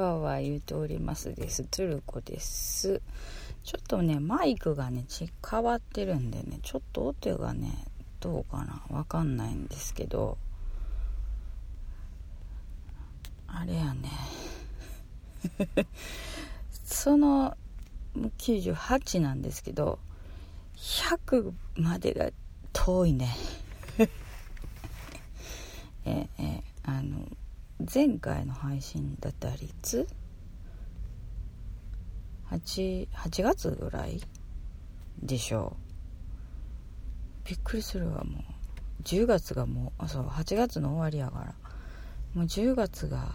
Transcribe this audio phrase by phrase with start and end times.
[0.00, 1.66] わわ言うておりますです。
[1.70, 3.00] つるこです。
[3.62, 5.04] ちょっとね、マイクがね、
[5.48, 7.72] 変わってるんでね、ちょっと音がね、
[8.20, 10.38] どうかなわかんないんですけど、
[13.46, 14.10] あれやね。
[16.84, 17.56] その、
[18.38, 19.98] 98なんですけど、
[20.76, 22.30] 100までが
[22.72, 23.36] 遠いね。
[26.06, 27.28] ええあの
[27.92, 30.06] 前回の配信だった率
[32.50, 34.20] 8, 8月ぐらい
[35.22, 35.76] でしょ
[37.46, 37.48] う。
[37.48, 39.02] びっくりするわもう。
[39.04, 41.54] 10月がもうあそう8月の終わりやから。
[42.34, 43.32] もう10月が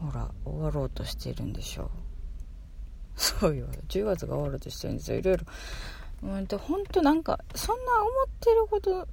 [0.00, 1.90] ほら終わろうとしてるんでしょう。
[3.20, 3.66] そうよ。
[3.88, 5.44] 10月が終わろうとしてるんですよいろいろ。
[6.22, 9.06] うんと本当なんかそんな思ってること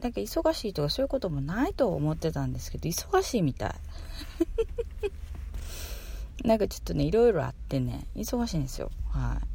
[0.00, 3.74] なんか忙しいとかそういうこともないと思ってたんですけど忙しいみたい。
[6.44, 8.90] なんかちょっとねいろいろあってね忙しいんですよ。
[9.10, 9.46] はい。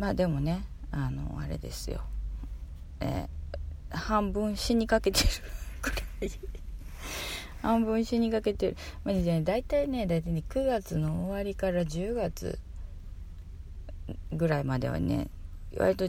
[0.00, 2.02] まあでもねあのあれですよ。
[3.00, 5.26] えー、半分死にかけてる
[5.82, 6.30] くらい。
[7.62, 8.76] 半分死にかけてる。
[9.04, 12.60] まあね大体ね大体ね9月の終わりから10月
[14.32, 15.28] ぐらいまではね
[15.76, 16.08] 割と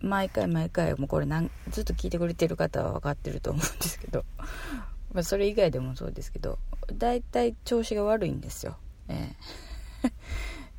[0.00, 4.24] 毎回毎回もうこれなんずっと聞いてくれてる方は分かってると思うんですけど。
[5.12, 6.58] まあそれ以外でもそうですけど
[6.92, 8.76] 大体調子が悪いんですよ、
[9.08, 9.34] え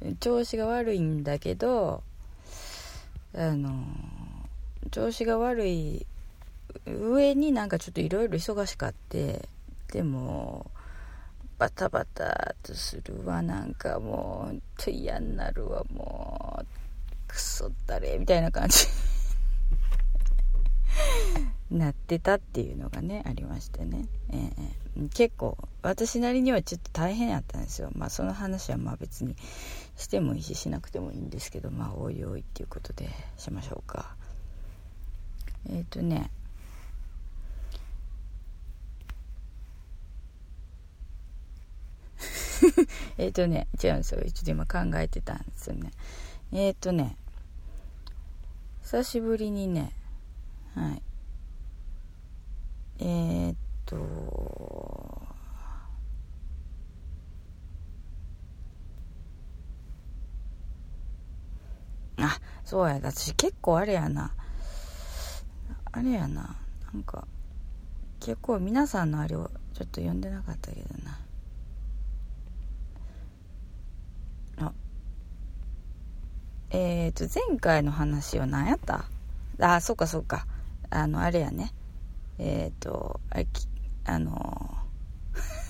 [0.03, 2.03] え、 調子が悪いんだけど
[3.33, 3.83] あの
[4.91, 6.05] 調子が悪い
[6.85, 9.47] 上になんかちょっといろいろ忙しかって
[9.91, 10.69] でも
[11.57, 13.41] バタバタとするわ。
[13.41, 15.83] なんかもうちょ嫌になるわ。
[15.91, 16.65] もう
[17.27, 18.85] クソったれみたいな感じ。
[21.71, 27.89] なってたっていうのがねありましてね、えー、結構私なりにはちょっと大変やったんですよ。
[27.93, 29.35] まあその話はまあ別に
[29.95, 34.15] してもいいししなくてもいいんですけどまあおいおいっていうことでしましょうか。
[35.69, 36.31] えっ、ー、とね。
[43.17, 44.21] えっとね違うんですよ。
[44.21, 45.91] ちょっと今考えてたんですよね。
[46.51, 47.17] えっ、ー、とね。
[48.81, 49.91] 久しぶりにね。
[50.73, 51.01] はい。
[52.99, 55.21] えー、っと
[62.19, 64.33] あそうや私結構あれやな。
[65.91, 66.55] あれやな。
[66.93, 67.27] なんか
[68.19, 71.19] 結構皆さんのあれをちょっと読んでなかったけどな。
[74.67, 74.73] あ。
[76.71, 79.05] えっ、と、前回の話は何やった？
[79.59, 80.47] あ、そっかそっか。
[80.89, 81.73] あの、あれやね。
[82.39, 83.39] えっ、ー、と、あ
[84.11, 84.77] あの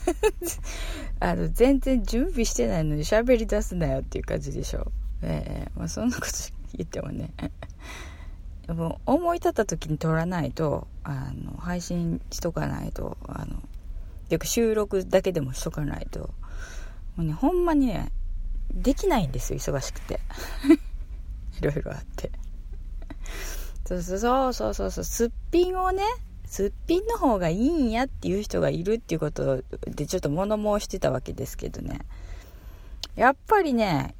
[1.20, 4.92] あの、全然準備してないのに喋り出すなよっていう感じでしょ。
[5.22, 6.32] えー、まあ、そんなこと
[6.76, 7.32] 言ってもね。
[8.68, 13.62] も思い立った時に撮らないと、あの、配信しとかないと、あの、
[14.30, 16.30] よく収録だけでもしとかないと、も
[17.20, 18.12] うね、ほんまにね、
[18.74, 20.20] できないんですよ、忙しくて。
[21.62, 22.32] いろいろあって。
[23.86, 26.04] そうそうそうそうそう、すっぴんをね、
[26.48, 32.00] すっぴんの方がいいんやっていう人がいるっていうことでちょっと物申してたわけですけどね。
[33.16, 34.16] やっぱりね、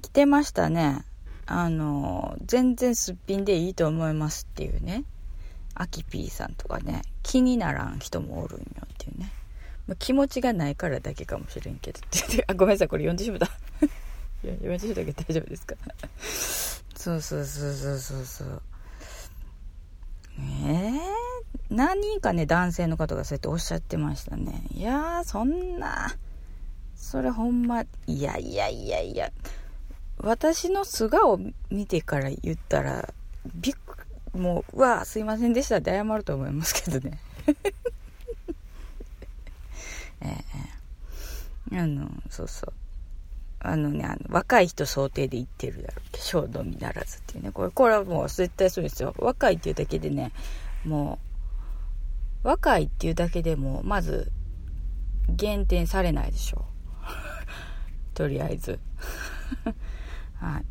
[0.00, 1.04] 来てましたね。
[1.46, 5.04] あの、全然すっぴんでいいと思いますっていうね。
[5.74, 9.32] アキピーさんとかね、気にならん人もおるんよっていうね。
[9.88, 13.46] まあ、気持ちがないからだけかもしれんけどって あ、ごめんなさい、これ読んでしまった。
[13.46, 13.48] い
[14.46, 15.74] や、読み中だけ大丈夫ですか？
[16.94, 18.62] そうそうそうそうそうそう。
[20.38, 21.00] えー、
[21.70, 24.64] 何人かね、男性の方がそうやっておっしゃってましたね。
[24.72, 26.16] いやー、そんな、
[26.96, 29.30] それほんま、いやいやいやいや、
[30.18, 31.38] 私の素顔
[31.70, 33.08] 見てから言ったら、
[33.54, 34.00] びっく
[34.32, 37.18] もう、うわ、すいませんでしたって謝ると思いますけどね。
[40.22, 40.26] え
[41.70, 42.72] えー、あの、そうそう。
[43.60, 46.16] あのね、あの、若い人想定で言ってるだろう。
[46.16, 47.52] 衝動みならずっていうね。
[47.52, 49.14] これ、これはもう絶対そうですよ。
[49.18, 50.32] 若いっていうだけでね、
[50.84, 51.29] もう、
[52.42, 54.32] 若いっていうだけでも、まず、
[55.28, 56.62] 減点されないでしょう。
[58.14, 58.78] とりあえず。
[60.40, 60.64] はい。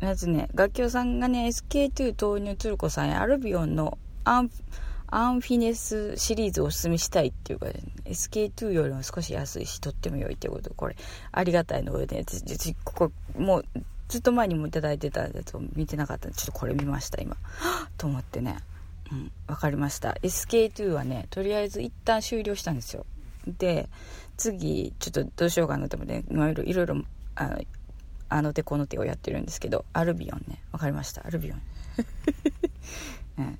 [0.00, 4.50] まずね、楽器さんがね、SK2 投入鶴子さんやアルビオンのアン、
[5.08, 10.96] アンフィネスシリーズをおすすめしたいっていうか、ね、SK2 よりも少し安いし、とっても良いってこと、これ、
[11.32, 12.24] ありがたいので、ね、
[12.84, 13.64] ここ、もう、
[14.08, 17.36] ずっと前にもいただいてたやつを見てなかったんで、ちょっとこれ見ました、今。
[17.98, 18.56] と思ってね。
[19.12, 20.12] うんわかりました。
[20.22, 23.06] SK2 はねとりあえず一旦終了したんですよ。
[23.46, 23.88] で
[24.36, 27.02] 次ちょっとどうしようかなと思っていろいろいろ
[27.34, 27.60] あの
[28.28, 31.26] あの手この手をやってるんですけどアルビオンねわかりました。
[31.26, 31.62] アルビオン。
[33.38, 33.58] うん。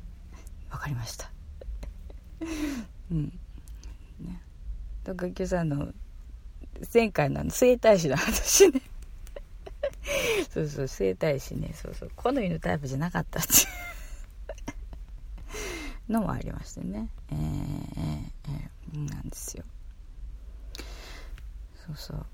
[0.71, 1.31] わかりました。
[3.11, 3.39] うん。
[4.21, 4.41] ね。
[5.05, 5.93] とか今日さんの
[6.93, 8.83] 前回のあの整体師の話ね。
[10.53, 11.73] そうそう整体師ね。
[11.75, 12.11] そうそう。
[12.17, 13.49] 好みのタイプじゃなかったって
[16.11, 17.09] のもありましてね。
[17.31, 19.65] えー、えー、え、なんですよ。
[21.87, 22.27] そうそう。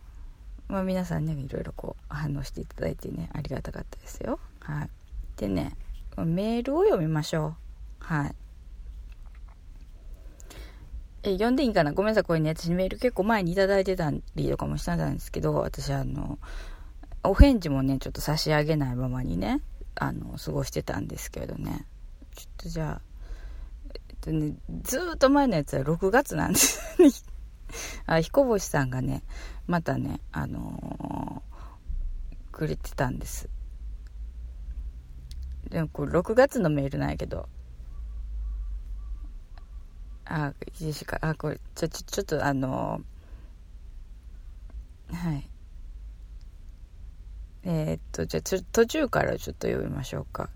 [0.69, 4.40] まあ皆さんねいろいろこう反応していただいてねありがたかったですよ。
[4.61, 4.90] はい。
[5.37, 5.76] でね
[6.17, 7.55] メールを読みましょう。
[8.00, 8.34] はい。
[11.23, 11.93] え読んでいいかな？
[11.93, 16.38] ごめんなさいこれね私メール結構前に頂いてたりとかもしたんですけど私あの
[17.23, 19.61] お返事もねちょっと差し上げないままにね
[19.94, 21.84] あの過ごしてたんですけどね。
[22.34, 23.00] ちょっとじゃあ、
[24.26, 26.81] えっとね、ずっと前のやつは6月なんです。
[28.06, 29.23] あ彦星さんがね
[29.67, 33.49] またねあのー、くれてたんです。
[35.70, 37.49] でもこれ6月のメールなんやけど。
[40.28, 41.19] あいいしか？
[41.20, 45.50] あこれちょちょちょっとあのー、はい。
[47.62, 50.50] えー、っとじゃあ途中からちょっと読みましょうか。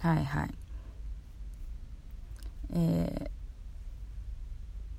[0.00, 0.54] はいはい。
[2.74, 3.30] え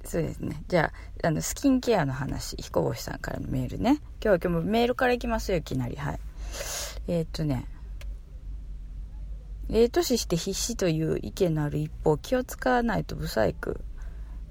[0.04, 0.92] ー、そうですねじゃ
[1.24, 6.20] ああのスキンケアの話彦星さんからのメールね今日は今日もメールからいきますよいきなりはい
[7.08, 7.68] えー、っとね
[9.70, 13.76] ええ年して必死という意見のある一方気を使わないと不細工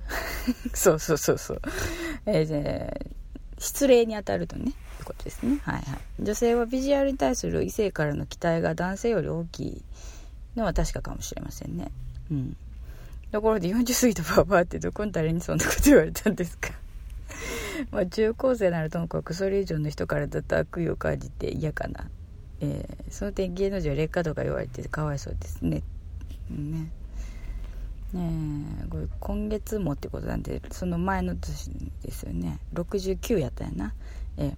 [0.75, 1.62] そうそうそうそう。
[2.26, 3.15] えー、
[3.59, 5.61] 失礼に当たるとね、いうことですね。
[5.62, 5.85] はいはい。
[6.21, 9.85] 女性はビジュアルに対する異性からの期待が男性より大きい
[10.56, 11.91] のは確かかもしれませんね。
[12.31, 12.56] うん。
[13.35, 16.71] ところで40過ぎたババアってどこの誰にそんなこと言われたんですか？
[17.91, 22.09] まあ中高生ならともかくそれ以上の人からだと悪意を感じて嫌かな。
[22.61, 25.83] えー、その点芸能人は劣化とか言われてかわいそうですね。
[26.49, 26.93] ね。
[28.13, 31.71] ねこれ今月もってことなんでその前の年
[32.05, 33.95] ですよね69やったやな
[34.37, 34.55] え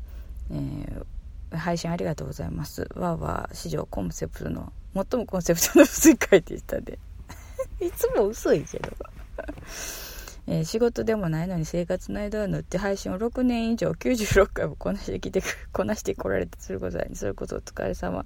[0.50, 6.98] えー、配信ありがとうございますわーわー史上コンセプトの最もコンセプトの薄い回でしたで
[7.80, 8.90] いつも薄いけど
[10.48, 15.42] えー、仕事でもないのに生活の間を縫って配信を6年以上96回もこなしてきて
[15.72, 18.24] こなしてこられてすることにそれこそお疲れ様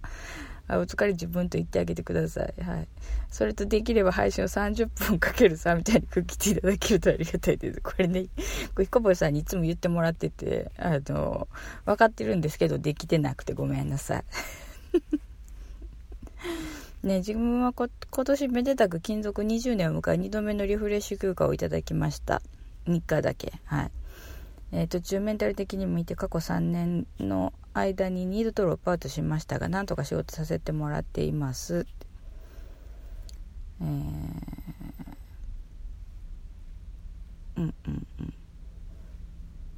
[0.70, 2.54] あお疲れ自分と言ってあげてください。
[2.62, 2.88] はい。
[3.28, 7.80] それとできれば配信を30分かける3みたいに区切っていただけるとありがたいです。
[7.80, 8.26] これね、
[8.74, 11.48] これ彦星さんにいつも言ってもらってて、あの、
[11.84, 14.24] 分かってるんですけど、できてなくてごめんなさい。
[17.02, 17.88] ね、自分は今
[18.24, 22.42] 年めでたく勤続20年を迎え2度目のリフレッシュ休暇をいただきました。
[22.86, 23.54] 3日だけ。
[23.64, 23.90] はい。
[24.72, 31.86] えー、途中メンタル的にもいて過去3年の間に2度とロップアウトしましたがなんとか仕事させてもらっています。
[33.80, 33.86] えー、
[37.56, 38.06] うんうん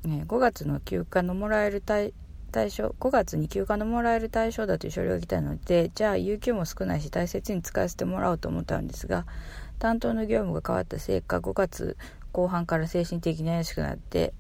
[0.05, 0.11] うん。
[0.11, 2.13] ね、5月の休暇のもらえる対
[2.53, 9.27] 対象5月に休暇のもらえる対象だという書類が来たのでじゃあ有給も少ないし大切に使わせてもらおうと思ったんですが
[9.79, 11.97] 担当の業務が変わったせいか5月
[12.31, 14.35] 後半から精神的に怪しくなって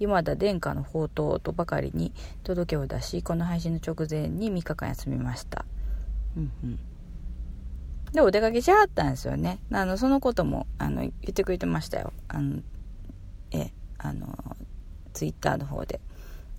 [0.00, 5.64] 今田殿下の宝刀とばかりに届けを出しこの配信の直前に3日間休みました。
[6.36, 6.78] うんうん。
[8.12, 9.58] でお出かけしはったんですよね。
[9.72, 12.12] あのそのこともあの言ってくれてましたよ。
[12.28, 12.62] あの
[13.50, 14.28] えあの
[15.14, 16.00] ツイッターの方で。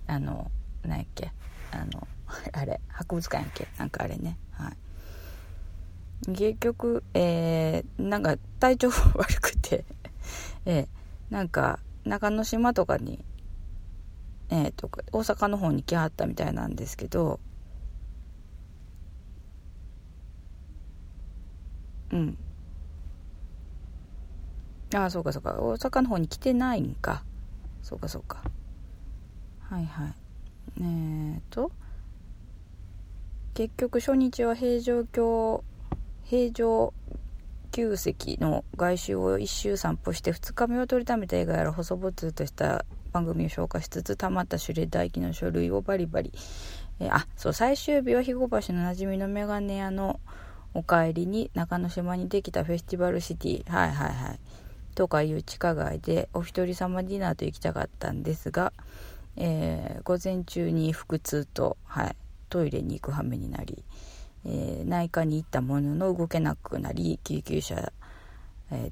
[0.06, 0.50] あの
[0.84, 1.32] 何やっけ？
[1.72, 2.06] あの
[2.52, 3.68] あれ博物館やっけ？
[3.78, 4.38] なんかあれね。
[4.52, 4.76] はい。
[6.32, 9.84] 結局えー、なんか体調悪くて
[10.66, 10.88] えー、
[11.32, 13.24] なんか中之島とかに
[14.50, 17.38] えーとか、大阪の方に来はったみたいなんですけど
[22.12, 22.36] うん。
[24.92, 25.52] ああそうかそうか。
[25.60, 27.22] 大阪の方に来てないんか。
[27.82, 28.42] そうかそうか。
[29.60, 30.14] はいはい。
[30.78, 31.70] えーと
[33.54, 35.64] 結局初日は平城京
[36.24, 36.94] 平城
[37.72, 46.32] 旧跡の外周を一周散歩して2日目は取りためた映画やら細々とした番組を消化しつつたまったシュレッダー機の書類をバリバリ、
[47.00, 50.20] えー、あそう最終日は肥後橋のなじみのメガネ屋の
[50.72, 54.38] お帰りに中之島にできたフェスティバルシティはいはいはい。
[54.94, 58.72] とかいう地下街でお一人様ディナーと行きたかったんですが、
[59.36, 62.16] えー、午前中に腹痛と、はい、
[62.48, 63.84] トイレに行く羽目になり、
[64.44, 67.92] えー、内科に行ったものの動けなくなり救急車、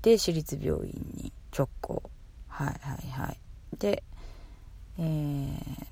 [0.02, 2.02] で私立病院に直行。
[2.49, 2.73] はいは
[3.07, 3.38] いはい。
[3.78, 4.02] で
[5.00, 5.87] えー、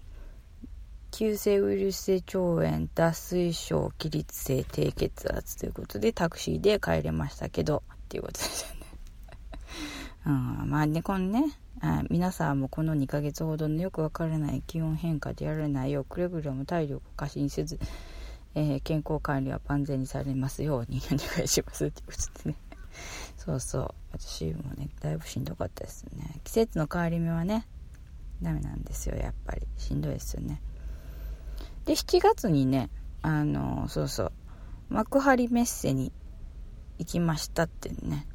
[1.13, 2.39] 急性ウイルス性腸
[2.69, 8.87] 炎脱水症起立性低血圧ということでタクシーで帰れましたけどっていうことですよね。
[10.27, 17.79] うん、まあねこのねあ皆さんもこの2ヶ月ほどのよくわからない気温変化でやられないようくれぐれも体力を過信せず、
[18.55, 22.57] えー、健康管理は万全にされますようにお願いしますっていうことでね。
[23.37, 23.95] そうそう。
[24.13, 26.41] 私もねだいぶしんどかったですね。
[26.45, 27.67] 季節の変わり目はね
[28.43, 29.67] ダメなんですよやっぱり。
[29.77, 30.63] しんどいですよね。
[31.85, 32.91] で7月にね
[33.23, 34.33] あのそうそう。
[34.89, 36.13] 幕張メッセに
[36.99, 38.27] 行きましたってね。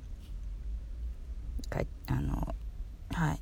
[2.08, 2.53] あの
[3.13, 3.39] はい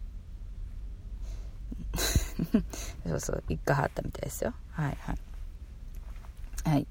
[3.07, 5.17] そうそう一回はったみたいですよはいはい
[6.69, 6.87] はい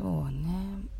[0.00, 0.48] そうね。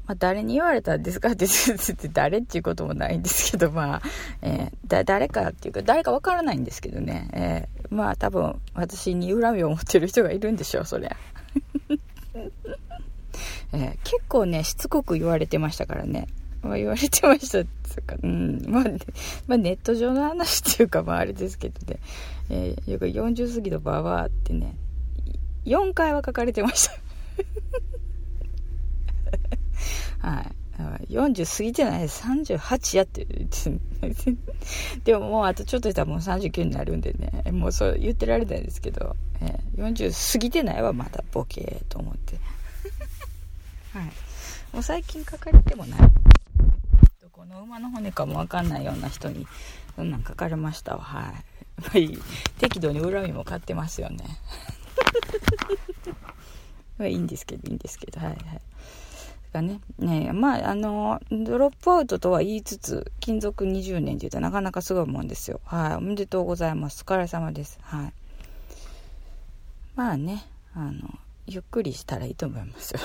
[0.07, 4.03] まあ、誰に言われたんですかって 言って誰っていうこともないんですけど、まあ、
[4.43, 7.31] えー、だ、誰かっていうか、誰かわからないんですけどね。
[7.33, 11.17] えー、まあ、多分、私に恨みを持ってる人がいるんでしょう、そりゃ。
[13.73, 16.27] えー、結構ね、しつこく言われてましたからね。
[16.63, 18.63] まあ、言われてましたつか、うん。
[18.67, 18.85] まあ、
[19.47, 21.99] まあ、ネット上の話っていうか、まあ、あれですけどね。
[22.51, 24.77] えー、よく40過ぎのババアってね、
[25.65, 26.95] 4回は書かれてました。
[30.29, 30.61] はい。
[31.11, 32.05] 40過ぎてない。
[32.05, 33.49] 38やってる。
[35.05, 42.37] でももうあとちょっとしたらもう39になるんでね、もうそう言ってられないですけど、えー、40過ぎてないはまだボケと思って。
[43.93, 44.05] はい。
[44.73, 46.01] もう最近書かれてもない。
[47.41, 49.47] この馬の骨かもわかんないような人に、
[49.97, 51.01] そんなん書かれましたわ。
[51.01, 51.25] はい。
[51.25, 51.31] や
[51.89, 52.19] っぱり
[52.59, 54.27] 適度に恨みも買ってますよね。
[56.99, 58.39] まいいんですけど、いいんですけど、はいはい。
[59.55, 65.63] がね、ねまあ、あの、ドロップアウトとは言いつつ、勤続20年って言ったらなかなかすごいもんですよ。
[65.65, 65.95] はい。
[65.95, 67.05] おめでとうございます。
[67.09, 67.79] お疲れ様です。
[67.81, 68.13] はい。
[69.97, 70.45] まあね、
[70.75, 73.01] あの、ゆっくりしたらいいと思いますよ。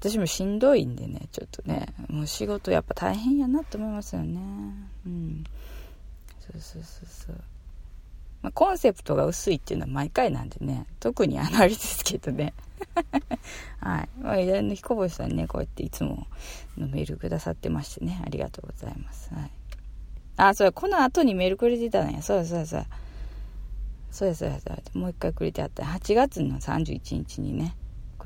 [0.00, 4.40] 私もしんどいんでね、ちょっとね、もう仕事やっぱ大変やなと思いますよね。
[5.06, 5.44] うん。
[6.40, 7.36] そうそうそうそう。
[8.42, 12.52] まあ、コンセプトが薄いっていうのは毎回なんでね、特にあのあれですけどね。
[13.80, 14.08] はい。
[14.20, 16.26] まあ、の彦星さんね、こうやっていつも
[16.76, 19.32] のメールくださってましてね、ありがとうございます。
[19.34, 19.50] はい。
[20.36, 22.22] あ、そうこの後にメールくれてたんや。
[22.22, 22.86] そう、そう、そう。
[24.10, 24.82] そうや、そうや、そうや。
[24.94, 25.82] もう一回くれてあった。
[25.84, 27.74] 8月の31日にね、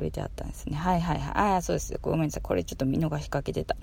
[0.01, 0.77] くれてあったんですね。
[0.77, 1.33] はいはいはい。
[1.35, 1.99] ああ、そうです。
[2.01, 2.43] ごめんなさい。
[2.43, 3.77] これちょっと見逃しかけてた。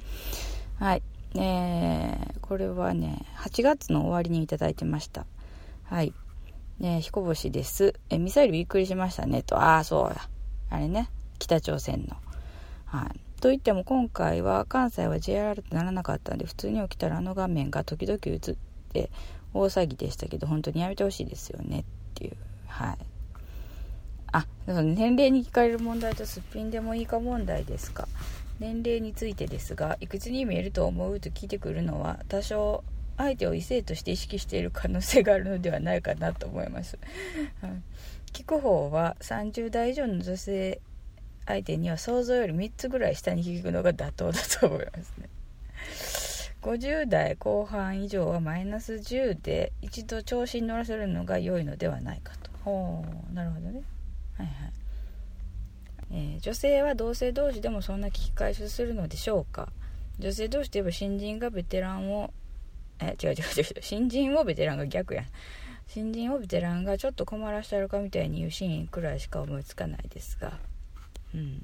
[0.79, 1.03] はい。
[1.35, 5.25] えー、これはね、8月の終わりにいただいてました。
[5.83, 6.13] はい。
[6.79, 7.93] ね彦星です。
[8.09, 9.43] え、ミサイルびっくりしましたね。
[9.43, 10.15] と、ああ、そうや。
[10.69, 12.17] あれね、北朝鮮の。
[12.85, 13.19] はい。
[13.39, 18.55] といっても今回は関西は JR とならなかったんで、普通に起きたらあの画面が時々映っ
[18.91, 19.11] て
[19.53, 21.83] 大騒ぎでしたけど、本当にやめてほしいですよねっ
[22.15, 22.37] ていう。
[22.67, 23.16] はい。
[24.37, 28.07] あ、年齢に聞かれる問題とすっぴんでもいいか問題ですか。
[28.59, 32.83] 年齢についてですが、いくつに見えると思うと聞いてくるのは、多少
[33.17, 36.97] 相手を異性として意識している可能性があるのではないかなと思います。
[38.31, 40.79] 聞く方は30代以上の女性
[41.45, 45.29] 相手には想像より3つぐらい下に聞くのが妥当だと思いますね。
[46.61, 52.51] 50代後半以上はマイナス10で一度調子に乗らせるのが良いのではないかと。
[52.63, 53.81] ほう、なるほどね。
[54.37, 54.53] はいはい。
[56.09, 59.69] えー、女性は同性同士でもそんな聞き返しするのでしょうか？
[60.19, 62.31] 女性同士といえば新人がベテランを
[62.99, 63.65] え、違う違う違う。
[63.81, 65.23] 新人をベテランが逆や。
[65.87, 70.53] 新人をベテランがちょっと困らしてるかみたいに言うシーンくらいしか思いつかないですが。
[71.33, 71.61] うん。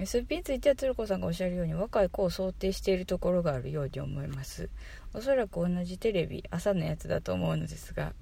[0.00, 4.70] SP については鶴子さんがおっしゃるように若い子を想定しているところがあるように思います
[5.12, 8.14] おそらく同じテレビ朝のやつだと思うのですが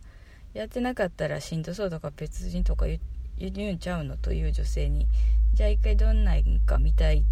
[0.53, 2.99] やってなかったらしんどそうとか別人とか言
[3.39, 5.07] うんちゃうのという女性に
[5.55, 7.25] じゃあ一回どんなんか見たい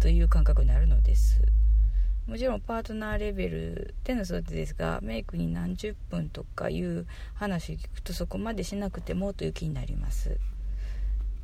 [0.00, 1.42] という感覚になるのです。
[2.26, 10.38] もちろんパートナーレベルでの育てですがメイクに何十分とかいう話を聞くとそこまでしなくてもという気になります。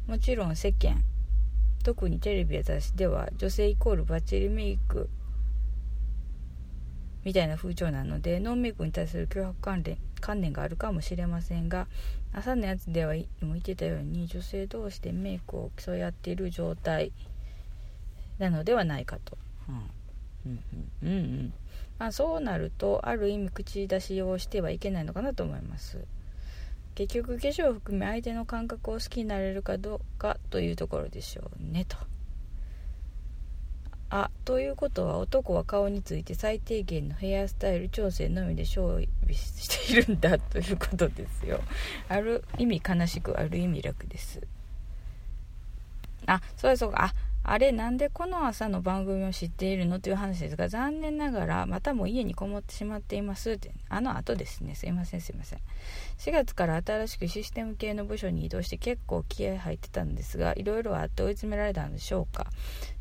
[0.07, 1.03] もちろん世間
[1.83, 5.09] 特にテレビや雑誌では女性イコールバッチリメイク
[7.25, 11.87] みたいな風潮なのでノンメイクに対する脅迫関連観念があるかもしれませんが
[12.33, 17.13] 朝のやつではも言ってたように女性同士でメイクを競い合っている状態
[18.39, 19.39] なのではないかと。
[19.69, 19.75] うん。
[20.47, 20.63] うん
[21.03, 21.53] うんうんうん。
[21.99, 26.05] まあ、そうなるとある意味口出しをしてはいけないのかなと思います。
[26.95, 31.97] 結局化粧を含め相手の感覚を好きになれるかどうかというところでしょうねと
[34.17, 41.61] あということは男は顔について最低限のヘアスタイル調整のみで勝負しているんだということですよ。
[42.09, 44.41] ある意味悲しくある意味楽です。
[46.27, 47.15] あそうだそうかあ
[47.47, 53.53] あれなんでこの朝の番組を知っているのという話ですが残念ながらまたも家にこもってしまっています。
[53.53, 54.75] ってあの後ですね。
[54.75, 55.61] すいませんすいません。
[56.19, 62.47] 4月から新しくシステム系の部署に移動して結構気合入ってたんですがいろいろあって追い詰められたんでしょうか。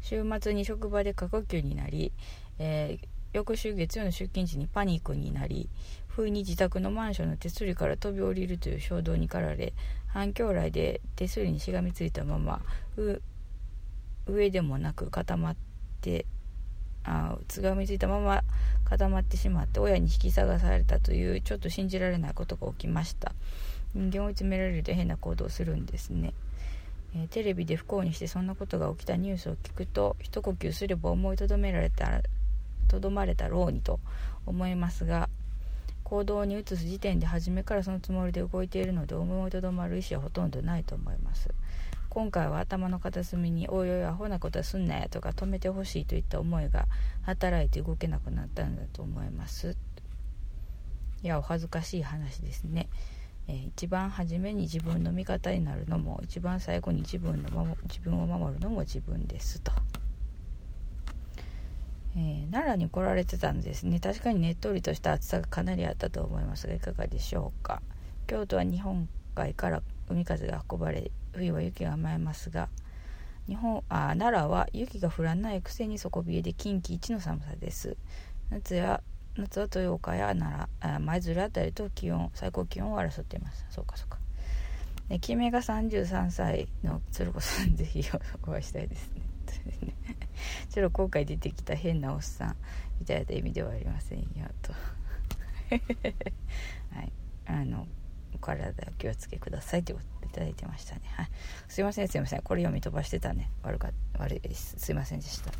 [0.01, 2.11] 週末に職場で過呼吸になり、
[2.59, 5.69] えー、翌週月曜の出勤時にパニックになり
[6.07, 9.73] 不意に自宅のマンションの手すりから飛び降りるという衝動に駆られ
[10.07, 12.61] 反響来で手すりにしがみついたまま
[14.25, 15.55] 上でもなく固まっ
[16.01, 16.25] て
[17.03, 18.43] あつがみついたまま
[18.85, 23.33] 固まってしまって親に引き下がされたというちょっと信じられないことが起きました。
[23.95, 26.33] 人間を追い詰められると変な行動をするんですね、
[27.15, 32.21] えー、テレビで不幸にしてそんなことが起きたニュースを聞くと一呼吸すれば思いとどめられた
[32.87, 33.99] とどまれたろうにと
[34.45, 35.29] 思いますが
[36.03, 41.49] 行動に移す時点で初めからそのつもりで動いているので思いとどまる意思はほとんどないと思います。
[42.13, 46.85] 今回は頭の片隅に「おいおいアホなことはすんなや」とか止めてほしいといった思いが
[47.23, 49.75] 働いて動けなくなったんだと思います。
[51.23, 52.87] いやお恥ずかしい話ですね、
[53.47, 59.71] えー、一番初めに自分の味方になるのも一番最後に自分の自分を守るのも自分ですと、
[62.15, 63.99] えー、奈良に来られてたんですね。
[63.99, 67.81] 確かにねっとりとした暑さがかなりあったと思いますがいかがでしょうか。
[68.27, 72.69] 京都は日本海から海風が運ばれ冬は雪が舞いますが
[73.47, 77.97] 日本あ奈良は雪が降らないくせに底冷えで近畿一の寒さです。
[78.49, 79.01] 夏や
[79.35, 83.65] 夏は豊岡や奈良舞鶴あたりと気温最高気温を争っています。
[83.69, 84.17] そうかそうか。
[85.09, 88.01] で決めが33歳の鶴子さんぜひ
[88.47, 89.21] お会いしたいですね。
[90.69, 92.55] ちょっと今回出てきた変なおっさん
[92.99, 94.25] みたいな意味ではありませんよ
[94.61, 94.71] と。
[96.95, 97.11] はい。
[97.45, 97.87] あの
[98.33, 100.12] お体お気をつけくださいということ。
[100.33, 101.01] ただいてましたね。
[101.15, 101.29] はい。
[101.67, 102.41] すいません、すいません。
[102.41, 103.49] これ読み飛ばしてたね。
[103.61, 104.75] 悪か悪いです。
[104.77, 105.51] すいませんでした。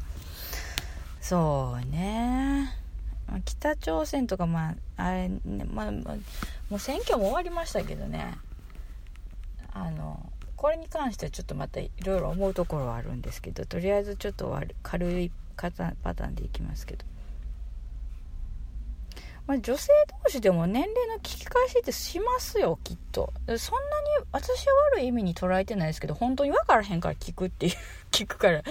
[1.22, 2.70] そうね。
[3.46, 6.18] 北朝鮮とか、まあ、あれ、ね、まあ、も
[6.72, 8.38] う選挙も終わりましたけどね。
[9.72, 17.06] あの、これに関してはちょっとまたいろいろ思うところはあるんですけど、とりあえずちょっと軽いパターンでいきますけど。
[19.46, 19.92] まあ、女性
[20.24, 23.34] 同士でも年齢の聞き返しってしますよきっと。
[23.46, 23.62] そんなに
[24.32, 27.74] 私は悪い意味に捉えてないですけど本当に分からへんから聞くっていう
[28.12, 28.64] 聞くから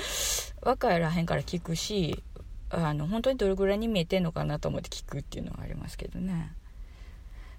[0.62, 2.22] 分からへんから聞くし
[2.70, 6.52] あの本当にどれぐらいに見えてんのかなと思って聞くっていうのがありますけどね。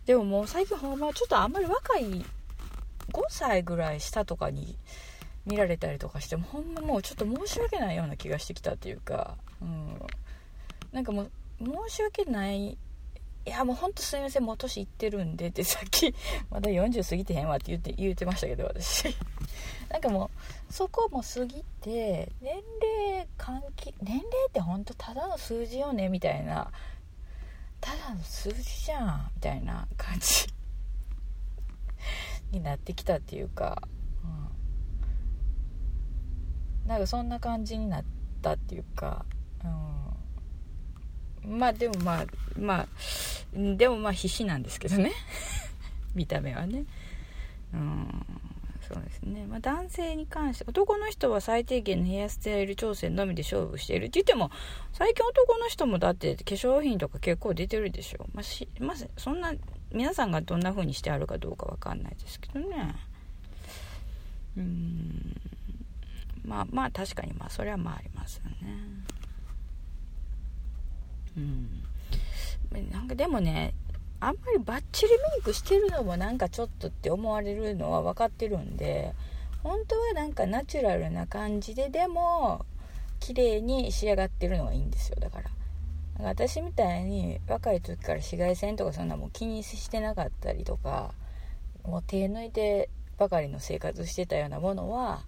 [0.05, 2.25] でももう最近ほんまちょっとあんまり若い5
[3.29, 4.75] 歳ぐらい下とかに
[5.45, 10.01] 見られたりとかしてもほんまもうちょっと申し訳ないような気がしてきたっていうかうん。
[10.91, 12.77] なんかもう申し訳ない
[13.45, 14.43] いやもうほんとすいません。
[14.43, 16.15] もう年いってるんでってさっき
[16.49, 19.13] まだ40過ぎてへんわって言って言うてましたけど私。
[19.89, 20.31] なんかも
[20.69, 26.71] うそこも過ぎて年齢関係年齢ってほんとただの数字よねみたいな。
[27.81, 30.47] ただの数字じゃんみたいな感じ。
[32.51, 33.81] になってきたっていうか、
[36.83, 38.05] うん、なんかそんな感じになっ
[38.41, 39.25] たっていうか
[39.65, 40.12] うん。
[41.47, 42.25] まあでもまあ
[42.59, 42.87] まあ
[43.55, 45.11] でもまあ必死なんですけどね。
[46.15, 46.85] 見た目はね。
[47.73, 48.25] うん
[48.87, 54.51] そうですね、まあ、男性に関して男の人は最低限のヘアスタイル挑戦のみで勝負しているって言っても
[54.91, 58.27] 最近男の人もだって化粧品とか結構出てるでしょ。
[58.33, 59.53] まあし、まあ、そんな
[59.91, 62.95] 皆さんがどんな風にしてあるかどうかわかんないですけどね。
[64.57, 65.41] うん。
[66.45, 68.77] まあまあ確かにまあそれはまあありますよね。
[71.37, 71.83] うん。
[72.91, 73.73] なんかでもね
[74.19, 79.13] あんまりバッチリメイクしてるのもなんかちょっとって思われるのは分かってるんで
[79.61, 82.65] 本当はなんかナチュラルな感じででも
[83.19, 85.17] 綺麗に仕上がってるのがいいんですよ。
[85.19, 85.49] だから
[86.19, 91.13] 私みたいに若い時から紫外線とかそんなもう気にしてなかったりとか
[91.83, 95.23] もう手抜いてばかりの生活してたようなものは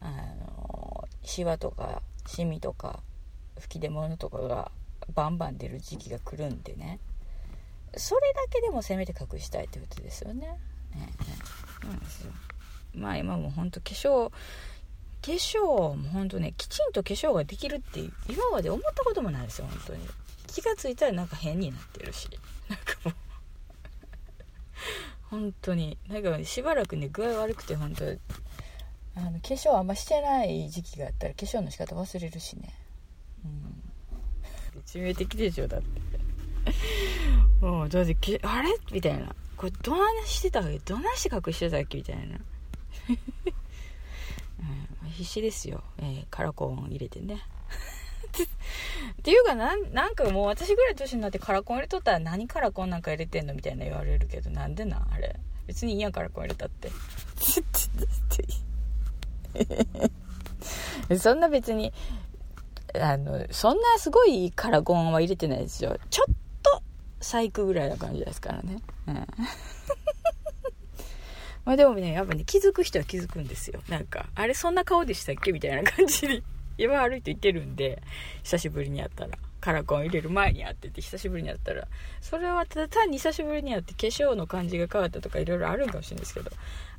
[0.00, 3.00] あのシワとかシミとか
[3.58, 4.70] 吹き出物とかが
[5.10, 6.98] バンバン出る時期が来るんでね。
[7.96, 10.58] それだけでもせめて隠したいってことですよね。
[10.94, 11.12] ねね。
[11.82, 12.32] そうんですよ。
[12.94, 20.06] まあ今も本当化粧化粧も本当ねきちんと化粧ができるって今まで思ったこともないですよ本当に。
[20.46, 22.28] 気が付いたらなんか変になってるし。
[22.68, 23.14] なんかもう。
[25.30, 25.98] 本当に。
[26.08, 28.04] なんかしばらくね具合悪くて本当。
[29.16, 32.74] あの化粧あんましてない時期があったら化粧の仕方忘れるしね。
[33.44, 33.79] うん。
[34.92, 35.86] 致命的でしょだって。
[37.64, 38.68] もうだってあれ？
[38.92, 39.34] みたいな。
[39.56, 40.78] これどないしてたっけ？
[40.80, 41.98] どないして隠してたっけ？
[41.98, 42.36] みたいな、
[45.02, 47.40] うん、必死ですよ、えー、カラコン入れてね。
[49.20, 53.54] っていうかなんなんかもう私ぐらい年になってカラコン入れとったら何カラコンなんか入れてんの？
[53.54, 55.38] みたいな言われるけどなんでなあれ。
[55.66, 56.90] 別にいいやカラコン入れたって。
[61.18, 61.92] そんな別に
[62.98, 65.96] あのそんなすごいカラコンは入れてないですよ。
[66.10, 66.82] ちょっと
[67.20, 69.14] 細工ぐらいな感じですからね、うん、
[71.64, 73.80] まあでもねやっぱね気づく人は気づくんですよ。
[73.88, 76.42] なんかあれそんな顔でしたっけみたいな感じに。
[76.78, 78.02] 今歩いて行けるんで
[78.42, 79.38] 久しぶりに会ったら。
[79.60, 81.86] カラコン入れる前に会ってて久しぶりに会ったら。
[82.22, 86.50] それはただ単に久しぶりに会って化粧の感じが変わったとかいろいろあるんかもしれないですけど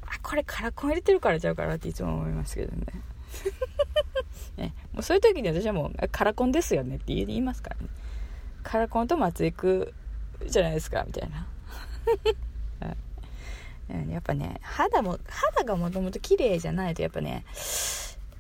[0.06, 2.86] あこれカラコン入れてるからちゃうからっていつも思いますけどね。
[4.58, 4.74] ね。
[4.94, 7.88] もうそういう時に私はもうカラコンですよねって言いますからね。
[8.64, 9.94] カラコンと松江区
[10.46, 11.48] じゃないですかみたいな。
[14.10, 17.44] やっぱね肌も肌がもともと綺麗じゃないとやっぱね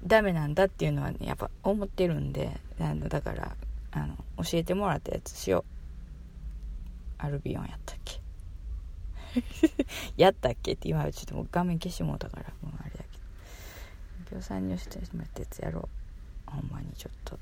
[0.06, 3.56] ダメなんだっていうのはねやっぱ思ってるんであのだから
[3.92, 5.64] あの教えてもらったやつしよう。
[7.18, 8.22] アルビオンやったっけ？
[10.18, 10.74] やったっけ？
[10.74, 12.91] って今はちょっともう画面消してもうたからもうあれ。
[14.32, 15.90] だけど業産にしてもったやつやろ
[16.48, 16.52] う。
[16.52, 17.40] ほんまにちょっと。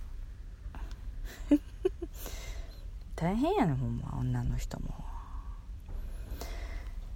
[3.15, 4.93] 大変やねほんま女の人も。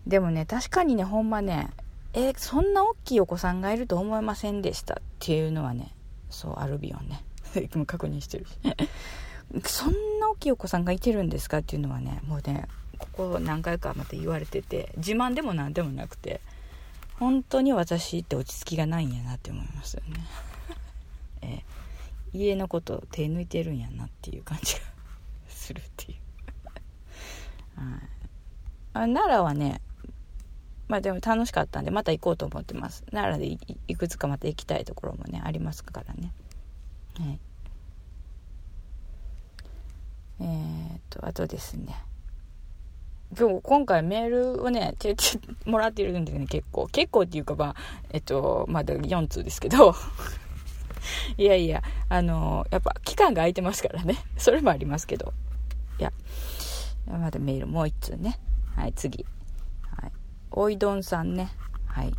[0.05, 1.69] でもね確かにねほんまね
[2.13, 5.95] えー、そんな大きいお子さんがいると思いませんでしたっていうのはね
[6.29, 7.23] そうアルビオンね
[7.75, 8.57] も確認してるし。
[9.65, 16.41] そんな大きいお子さんがいてるんですかっていうのはねもうねここ何回かまた言われてて自慢でも何でもなくて。
[17.19, 20.25] 本当に私って落ち着きがないんやなって思いますよね。
[21.41, 24.81] えー、家のこと手抜いてるんやなっていう感じが
[25.47, 26.17] するっていう。
[27.79, 27.99] はい。
[28.95, 29.81] あ奈良はね
[30.87, 33.03] まあでも楽しかったんでまた行こうと思ってます。
[33.11, 36.33] 奈良でいくつかまた行きたいところもねありますからね。
[37.17, 37.39] はい。
[40.39, 41.95] えー、っとあとですね
[43.37, 45.23] 今日今回メールをねてて
[45.65, 47.75] もらってるんでね結構結構っていうかまあ
[48.11, 49.95] えっとまだ4通ですけど
[51.37, 55.33] いやいやあのやっぱ期間が空いてますからねそれもありますけど
[55.99, 56.11] いや
[57.07, 58.39] まだメールもう1通ね
[58.75, 59.25] はい次
[59.97, 60.11] はい
[60.55, 61.49] おいどんさんね。
[61.87, 62.13] はい。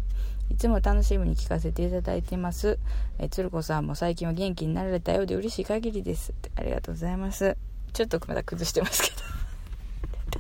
[0.50, 2.78] いつも楽しみに聞かせていただいてます。
[3.18, 6.34] え、つるこさんも最近は元気になられたようで嬉しい限りです。
[6.56, 7.56] ありがとうございます。
[7.92, 9.33] ちょっとまだ崩してますけど。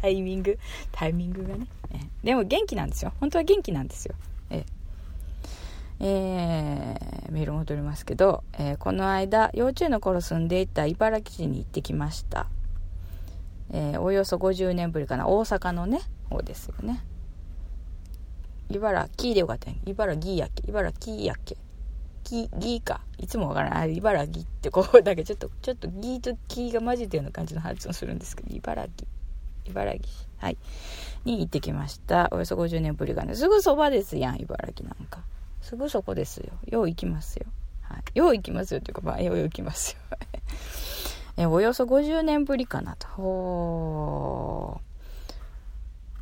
[0.00, 0.58] タイミング、
[0.92, 1.66] タイミングがね。
[1.92, 3.12] えでも元気なんですよ。
[3.20, 4.14] 本当は元気なんですよ。
[4.50, 4.64] え
[6.00, 12.46] えー、メール戻りますけど、えー、この間、幼稚園の頃住んでいた茨城市に行ってきました。
[13.70, 17.04] えー、およそ50年ぶりかな、大阪のね、方ですよね。
[18.70, 19.78] 茨城でよかったね。
[19.86, 21.56] 茨城やっけ茨城やっけ
[22.24, 23.02] ギギか。
[23.18, 23.96] いつもわからない。
[23.96, 29.08] 茨城ってこう、だけちょっと、ちょっとギーとキーが混じったような感じの発音するんですけど、茨城。
[29.64, 30.04] 茨城
[30.38, 30.58] はい。
[31.24, 32.28] に行ってきました。
[32.32, 35.20] およそ50年ぶりがね、すぐそばですやん、茨城なんか。
[35.62, 36.52] すぐそこですよ。
[36.66, 37.46] よう行きますよ。
[37.82, 38.18] はい。
[38.18, 40.18] よう行きますよっていうか、まあ、よう行きますよ。
[41.36, 43.08] え、およそ50年ぶりかなと。
[43.08, 44.94] ほー。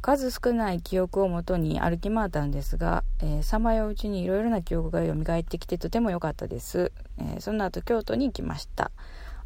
[0.03, 3.05] 数少ない記憶をもとに歩き回ったんですが
[3.43, 8.91] さまよううちにいろいろな記憶が蘇ってきてとても良かったです、えー、その後京都に行きました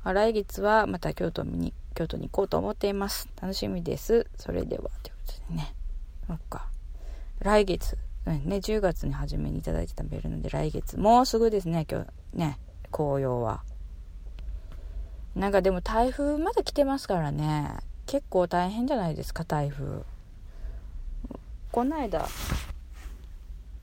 [0.06, 3.28] ま来月はまた京都に京都に行こうと思っています。
[3.42, 4.28] 楽しみです。
[4.36, 5.74] それではということでね。
[6.28, 6.68] そっか。
[7.40, 12.56] 来月うんね10月に初めにいただいてたメールなんで来月もうすぐですね今日ね
[12.92, 13.64] 紅葉は。
[15.34, 17.76] なんかでも台風まだ来てますからね。
[18.06, 20.02] 結構大変じゃないですか台風。
[21.72, 22.28] この間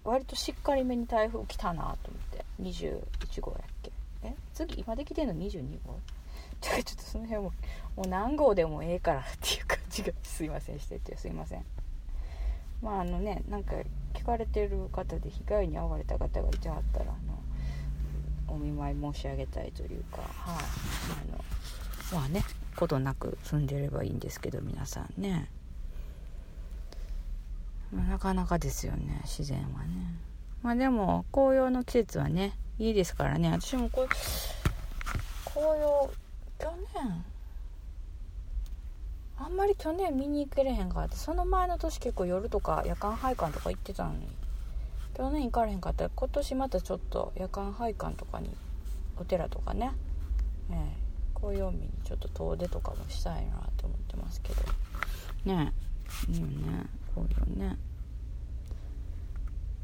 [0.06, 2.46] 割としっかりめに台風来たなと思って。
[2.62, 3.73] 21号や
[4.54, 6.00] 次今できてんの22号？
[6.62, 7.52] ちょっとその辺も
[7.96, 11.66] もう何号でもええからっていう感じがすいませんしててすいません。
[12.82, 13.76] まああのねなんか
[14.14, 17.16] 聞かれてる方で被害に遭われた方がいてはったらあ
[18.48, 20.66] のお見舞い申し上げたいというかはい、
[21.30, 21.44] あの
[22.20, 22.44] まあね
[22.76, 25.50] ことなく住んでればいいんですけど皆さんね。
[27.92, 30.33] なかなかですよね自然はね。
[30.64, 33.52] まあでも紅葉の季節はねいいですからね。
[33.52, 34.08] 私もこ
[35.54, 36.10] 紅葉
[36.58, 37.26] 去年
[39.38, 44.28] あんまり去年見に行けれへんかってその前の年結構夜とか夜間拝観とか行ってたのに。
[45.16, 46.06] 去年行かれへんかった。
[46.06, 48.50] ら今年またちょっと夜間拝観とかに
[49.16, 49.92] お寺とかね、
[50.72, 54.64] えー、紅葉見にちょっと遠出とかもしたいなと思ってますけど。
[55.46, 55.72] ね
[56.30, 57.78] えいいよね紅葉ね。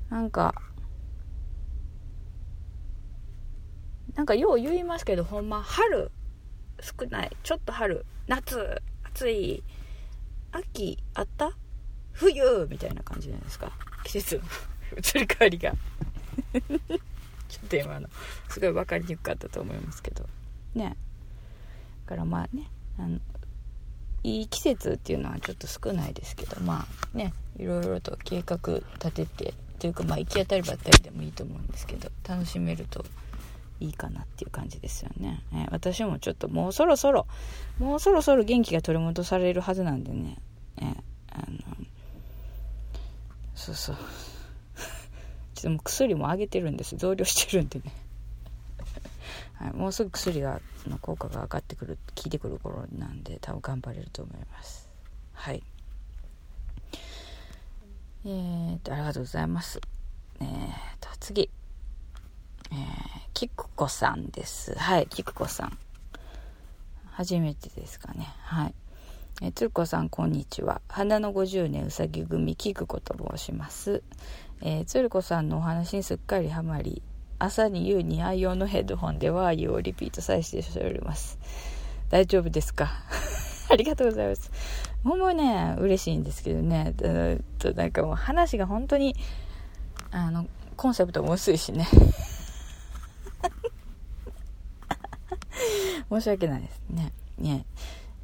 [0.09, 0.53] なんか
[4.15, 6.11] なんかよう言いますけどほんま春
[6.81, 7.37] 少ない。
[7.43, 9.63] ちょっと春夏暑い
[10.51, 11.51] 秋あった？
[12.13, 13.71] 冬みたいな感じじゃないですか。
[14.03, 14.35] 季節。
[14.37, 14.41] の
[14.99, 15.71] 移り変わりが。
[17.47, 18.09] ちょっと今の
[18.49, 20.27] すごい分かりにくかったと思いますけど。
[20.73, 20.97] ね。
[22.05, 23.19] だからまあねあの
[24.23, 28.57] いい季節っていうのはちょっと少ないですけどまあねいろいろと計画
[29.03, 33.03] 立ててというかまあ行き当たりばったりでもいいと思うんですけど楽しめると
[33.79, 37.25] いいかなっていう感じですよね、えー、私もちょっともうそろそろ
[37.79, 40.37] もうそろそろ元気が取り戻されるはずなんでね、
[40.77, 40.85] えー、
[41.31, 41.69] あの
[43.59, 43.95] そうそう。
[45.53, 46.95] ちょっともう薬もあげてるんです。
[46.95, 47.93] 増量してるんでね。
[49.55, 54.89] はい、もうすぐ薬がの効果が上がってくる効いてくる頃なんで多分頑張れると思います。
[55.33, 55.61] はい。
[58.25, 59.79] えーとありがとうございます。
[60.41, 60.47] えー
[60.99, 61.49] と次。
[62.71, 62.77] えー、
[63.33, 64.77] キクコさんです。
[64.77, 65.77] はいキクコさん。
[67.11, 68.27] 初めてですかね。
[68.43, 68.73] はい。
[69.41, 70.81] えつるこさんこんにちは。
[70.89, 74.03] 花の50年うさぎ組キクコと申します。
[74.61, 77.01] えー、つるこさんのお話にすっかりハマり
[77.39, 81.39] 朝に夕に愛用のヘッドホンでワーユーをリピート再生しております。
[82.09, 82.89] 大丈夫ですか？
[83.71, 84.51] ありがとうございます。
[85.03, 86.95] もうね、嬉しいんですけどね、
[87.59, 89.15] となんかもう話が本当に、
[90.11, 91.87] あの、コンセプトも薄いしね。
[96.09, 97.11] 申し訳ないですね。
[97.37, 97.65] ね。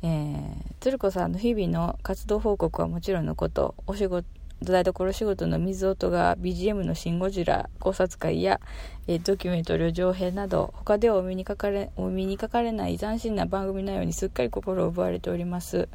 [0.01, 4.27] えー、鶴子さんの日々の活動報告はもちろんのこと、お仕事、
[4.63, 8.60] 台所仕事の水音が BGM の「シン・ゴジラ」考察会や、
[9.08, 15.89] えー、ドキュメント旅情編など他ではお目にかかれお目にかかれない斬新な番組のようにすっかり心を奪われております、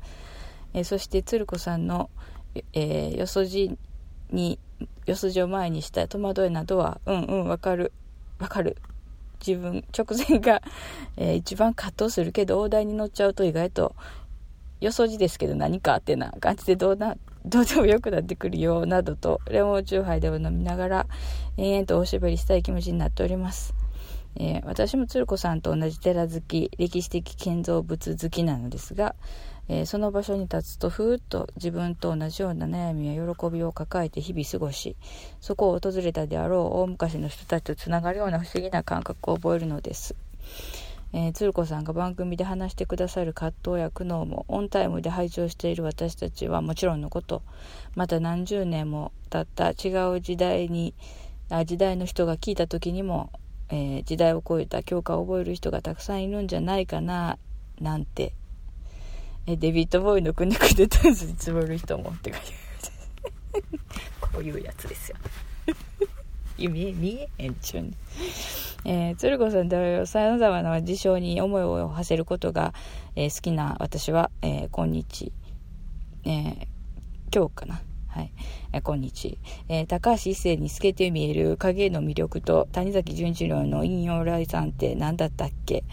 [0.74, 2.10] えー、そして鶴子さんの、
[2.72, 3.76] えー、よそじ
[4.30, 4.58] に
[5.06, 7.92] よそじを前にした戸惑いなどはうんうんわかる
[8.38, 8.76] わかる。
[9.44, 10.62] 自分直前が、
[11.16, 13.96] えー、一番葛藤するけど大台に乗っちゃうと意外と
[14.80, 21.06] よそじですけど何かってな感じでどうなどうでもよくなってくるよなどとレモンチューハイでを飲みながら
[21.56, 23.74] 延々とおしゃべりしたい気持ちになっております。
[24.36, 29.16] えー、私も鶴子さんと同じ寺好き歴史的建造物好きなのですが、
[29.68, 34.96] えー、その場所に立つとふーっと自分と同じような悩みや喜びを抱えて日々過ごし
[35.40, 40.14] そこを訪れたであろう大昔の人たちとつながるような不思議な感覚を覚えるのです。
[41.12, 47.42] えー、鶴子さんが番組で話してくださる葛藤や苦悩もオンタイムで拝聴している私たちはもちろんのこと。
[47.96, 50.94] また何十年も経った違う時代に
[51.48, 53.32] あ時代の人が聞いた時にも、
[53.70, 57.38] えー、時代を超えた教科を覚える人がたくさんいるんじゃないかな
[57.80, 58.34] なんて、
[59.46, 62.32] えー、デビッド・ボーイのくねくねタンスにつぼる人もって
[64.20, 65.16] こういうやつですよ。
[66.68, 67.90] 見え見えへんちゅうね
[68.82, 72.72] えー、鶴子さん同様、様々な事象に思いを馳せることが、
[73.14, 75.32] えー、好きな私は、えー、今日、
[76.24, 76.66] えー、
[77.30, 77.82] 今日かな？
[78.08, 78.32] はい。
[78.72, 85.84] えー、今日、えー、高橋一生に透けて見える影の魅力と谷崎潤一郎の引用来さんって何だったっけ？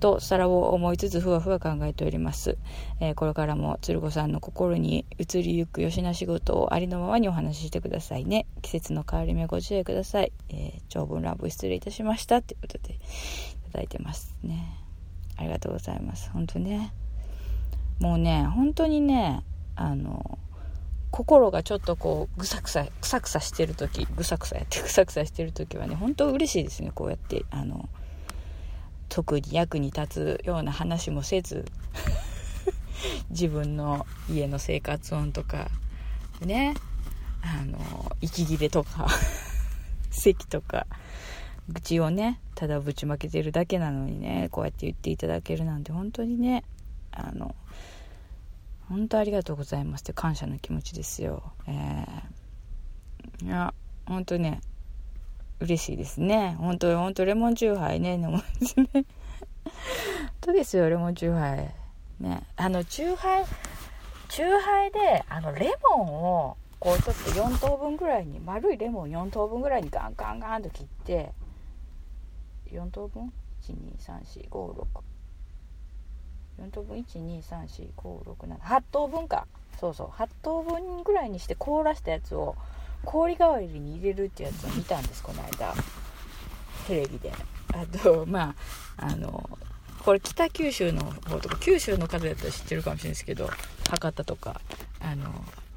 [0.00, 2.56] と皿を思いつつふわふわ考えております、
[3.00, 8.46] えー、これからも鶴子さんの心に移りゆく吉な仕事をありのままにお話ししてくださいね。
[8.62, 12.94] 季節の変わり目ご自愛ください、えー、長文乱文失礼いたしましたということで
[13.68, 14.66] いただいてますね。
[15.36, 16.30] ありがとうございます。
[16.30, 16.92] 本当ね。
[18.00, 19.42] もうね本当にね
[19.76, 20.38] あの
[21.10, 26.92] 心がちょっとこうぐさぐさぐさぐさしてる時ぐさぐさやってぐさぐさしてる時はね本当嬉しいですね。
[26.94, 27.88] こうやってあの
[29.10, 31.66] 特に役に立つような話もせず
[33.28, 35.68] 自分の家の生活音とか
[36.40, 36.74] ね
[37.42, 39.08] あの息切れとか
[40.10, 40.86] 咳とか
[41.68, 46.64] 愚痴をねただぶちまけてるだけなのにねこうやって言っていただけるなんて本当にね
[47.10, 47.54] あの
[48.88, 51.52] 本当ありがとうございますって感謝の気持ちですよ。
[51.68, 53.72] えー、いや
[54.06, 54.60] 本当ね
[55.60, 56.56] 嬉しいですね。
[56.58, 58.88] 本当本当レモンチューハイね、飲むんですね。
[58.92, 59.04] 本
[60.40, 61.74] 当ですよ、レモンチューハイ。
[62.22, 62.42] ね。
[62.56, 63.44] あの、チューハイ、
[64.28, 71.32] チューハイで、あの、レモンを、こう、ちょっと4等分ぐらいに、丸いレモン4等分ぐらいにガンガンガンと切って、
[72.72, 74.86] 4等分 ?1、2、3、4、5、6。
[76.60, 79.46] 4等分？1 2 3 4 5 6 7 8等分か
[79.80, 82.54] そうそう8等分ぐらいにして凍らしたやつを
[83.04, 85.74] 氷代わりに入れるってやつを見たんですこの間。
[86.86, 87.32] テレビで。
[87.72, 88.54] あとま
[88.96, 89.48] ああの
[90.04, 93.48] これ北九州の方とか九州の方だったら知ってるかもしれないですけど
[93.90, 94.60] 博多とか。
[95.00, 95.32] あの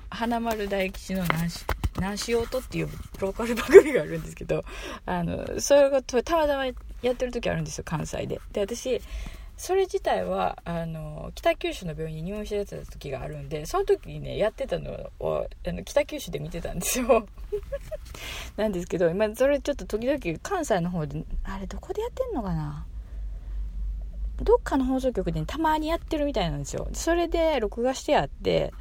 [0.10, 1.66] 花丸大吉の何し
[2.00, 4.64] 何しようとっていうローカル番組があるんですけど
[5.06, 8.40] あのそれがたまたまやってる時あるんですよ関西で。
[8.52, 9.02] で私
[9.56, 17.28] それ自体はあの北九州の病院に入院してた時があるんでその時にねやってたのをあの北九州で見てたんですよ。
[18.58, 22.86] なんですけど今それちょっと時々関西の方であれどこでやってんのかな？
[24.42, 26.90] どっかの放送局で、たまにやってるみたいなんですよ。
[26.94, 28.74] それで録画してあって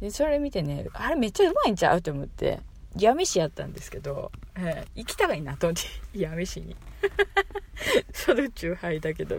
[0.00, 2.60] でそれ見てねあれめっちゃうまいんちゃうと思って
[2.94, 5.76] 八女市やったんですけど、えー、行きたがいなと思っ
[6.12, 6.76] て八女市に。
[8.12, 9.38] そのチューハイだけど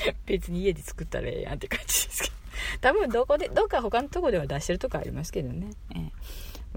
[0.26, 2.38] 別に家で作ったらええやんって感じですけど。
[2.80, 5.70] 多分どこで、どっか他のとこでは出してるとこありますけどね。
[5.94, 6.10] え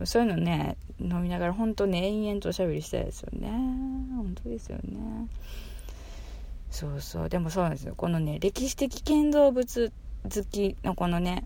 [0.02, 3.50] ー、そういうのね、飲みながら本当ね、延々とおしゃべりしたいですよね。
[3.50, 5.28] 本当ですよね。
[6.70, 7.30] そうそう。
[7.30, 7.96] でもそうなんですよ。
[7.96, 9.92] このね、歴史的建造物
[10.24, 11.46] 好きのこのね、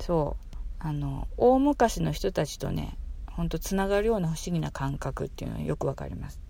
[0.00, 6.43] そう、あの、大昔の人たちとね、ほんとつながるような不思議な感覚っていうのはよくわかります。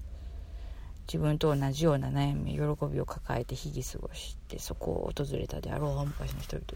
[1.07, 2.61] 自分と同じような悩み喜
[2.93, 6.67] びを抱えて日々過ごしてそこを訪れたであろう昔の人々。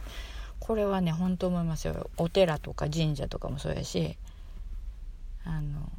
[0.61, 2.11] これはね本当思いますよ。
[2.17, 4.17] お寺とか神社とかもそうやし
[5.45, 5.91] あの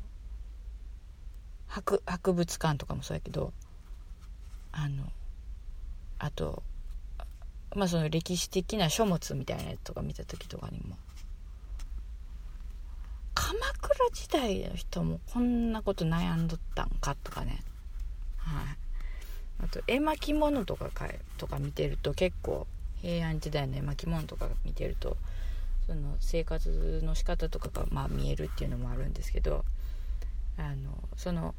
[1.67, 3.53] 博博物館とかもそうやけど
[4.71, 5.03] あの
[6.19, 6.61] あと
[7.75, 10.97] まあその歴史的な書物みたいなやつとか見た時とかにも
[13.33, 17.63] 鎌倉時代の人もこんなこと悩んどったんかとかね。
[18.39, 18.77] はい。
[19.63, 22.65] あと絵巻物とかかとか見てると結構
[23.01, 25.17] 平安時代の絵巻物とか見てると
[25.85, 29.65] その生活の仕方とかがまあ見えるっていうのもあるんですけど
[30.57, 31.55] あのその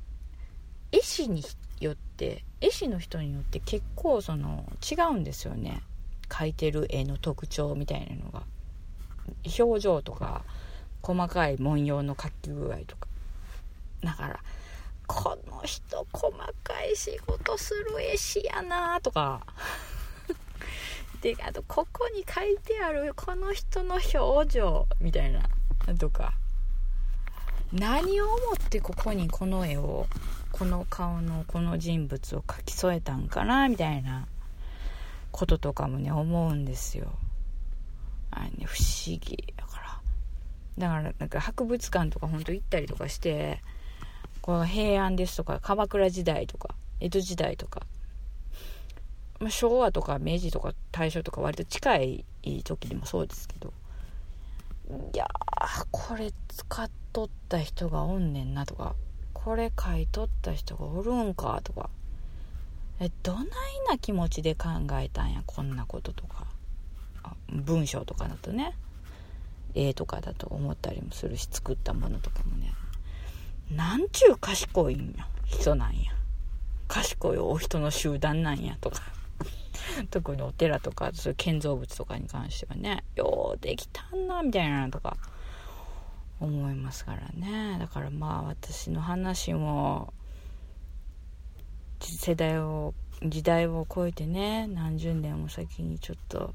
[0.92, 1.42] 絵師に
[1.80, 5.82] よって絵師の人によって結構その違うんですよね。
[6.28, 8.42] 描いてる絵の特徴みたいなのが。
[9.58, 10.44] 表情とか
[11.02, 13.08] 細かい文様の描き具合とか。
[14.02, 14.40] だから
[15.12, 19.44] この人細かい仕事する絵師やなとか。
[21.20, 25.42] であとここに書いてあるこの人の表情みたいな
[25.98, 26.34] とか。
[27.72, 30.06] 何を思ってここにこの絵を
[30.52, 34.28] この顔のこの人物を描き添えたんかなみたいな。
[35.32, 37.12] こととかもね思うんですよ。
[38.30, 39.54] あれね不思議。
[39.56, 40.00] だから
[40.78, 43.62] だからなんか博物館とかほんと行ったりとかして
[44.42, 47.82] この平安ですとか鎌倉時代とか江戸時代とか、
[49.38, 52.24] まあ、昭和とか明治とか大正とか割と近い
[52.64, 53.72] 時でもそうですけど。
[55.14, 58.94] いやーこれ使っとった人がおんねんなとか。
[59.32, 61.88] これ買い取った人がおるんかとか。
[62.98, 63.46] えどない
[63.88, 64.68] な気持ちで考
[65.00, 66.44] えたんやこんなこととか。
[67.48, 68.74] 文章とかだとね。
[69.74, 72.72] 絵とかだと思ったりもするし作ったものとかもね。
[73.70, 76.12] なんちゅう賢いんや、人なんや。
[76.88, 79.00] 賢いお人の集団なんや、とか。
[80.10, 85.16] 特にお寺とか、そういう建造物とかに関してはね、ようできたんな、みたいなとか、
[86.40, 87.78] 思いますからね。
[87.78, 90.12] だからまあ、私の話も、
[92.00, 96.54] 世代を、時代を超えてね、何十年も先にちょっと、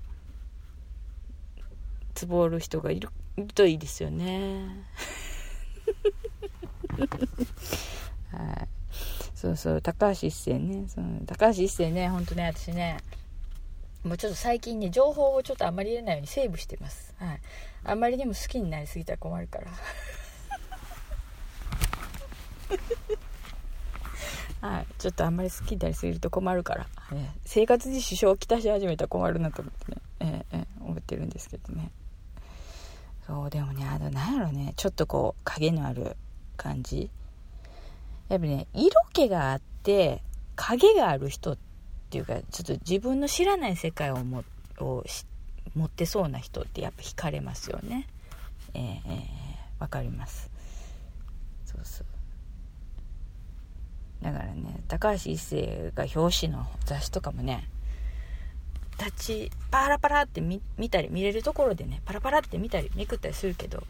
[2.14, 3.10] つぼる人がいる
[3.54, 4.68] といいですよね。
[6.98, 8.68] はい。
[9.36, 10.86] そうそう、高橋一生ね。
[10.88, 12.98] その高橋一生ね、ほんとね、私ね、
[14.04, 17.14] もうちょっと最近ね、情報をちょっとあんまり入れないようにセーブしてます。
[17.18, 17.42] はい。
[17.84, 19.68] あんまりにも好きになりすぎたら困るから。
[24.70, 24.88] はい。
[24.98, 31.92] ちょっとあんまり好きになりすぎると困るから、はい、生活に支障をきたし始めたら困るなと思ってね、えー、えー、思ってるんですけどね。
[33.28, 36.16] そう、でもね、あの、なんやろね、ちょっとこう、影のある
[36.56, 37.10] 感じ。
[38.30, 40.24] やっぱね色気があって
[40.56, 41.58] 影がある人っ
[42.10, 44.44] ていうかちょっと自分の知らない世界をも
[44.80, 45.04] を
[45.76, 48.08] 持ってそうな人ってやっぱ惹かれますよね。
[48.74, 50.50] え、えー、わかります。
[51.66, 52.06] そうそう。
[54.24, 57.68] だからね高橋一生が表紙の雑誌とかもね
[58.98, 59.12] 立
[59.50, 63.84] ちパラパラって見たり見れるところでねパラパラって見たりめくったりするけど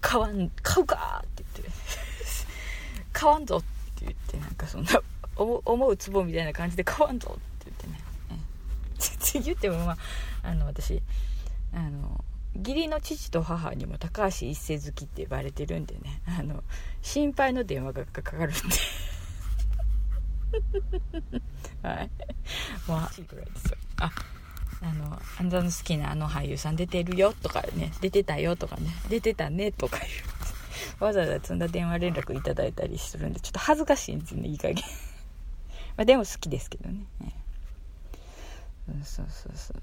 [0.00, 1.72] 買わん買うかって言って。
[3.12, 3.62] 買わんぞっ
[3.98, 4.90] て言ってなんかそんな
[5.36, 8.00] 思うツボみたいな感じで買わんぞって言ってね。
[8.98, 9.98] 全 然言ってもまあ
[10.42, 11.02] あの私
[11.72, 12.24] あの
[12.56, 16.22] 義理の父と母にも高橋一生好きって呼ばれてるんでね。
[16.26, 16.62] あの
[17.02, 18.52] 心配の電話がかかるんで。
[21.82, 22.10] はい。
[22.86, 24.10] もういいぐらいですよあ
[24.80, 30.00] あのあんたの好きなあの俳優さん出てるよとかね出てたよとかね出てたねとかい
[31.00, 34.76] うわざわざ積んだ電話連絡いただいたりするんでちょっと恥ずかしいんですよねいい加減。
[35.96, 37.06] まあでも好きですけどね、
[38.88, 39.82] うん、そうそうそう。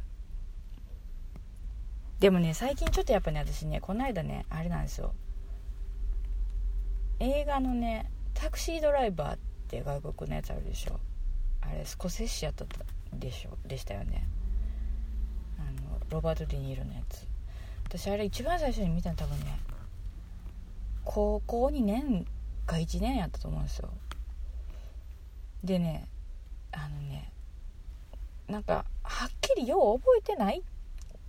[2.20, 5.14] でもね最近ちょっとやっぱね私ねこの間ねあれなんですよ。
[7.20, 11.00] 映画のねタクシードライバーって外国のやつあるでしょ。
[11.62, 12.66] あれスコセッシやった
[13.14, 14.28] でしょでしたよね。
[16.10, 17.26] ロバート・デ・ニーロのやつ。
[17.88, 19.60] 私あれ一番最初に見たの多分ね
[21.04, 22.26] 高校2年
[22.66, 23.90] か1年やったと思うんですよ。
[25.64, 26.08] でね
[26.72, 27.32] あのね
[28.48, 30.62] なんかはっきりよう覚えてない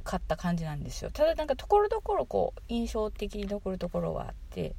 [0.02, 1.10] かった感じなんですよ。
[1.10, 4.74] ただなんかところどころこう印象的に残るところはあって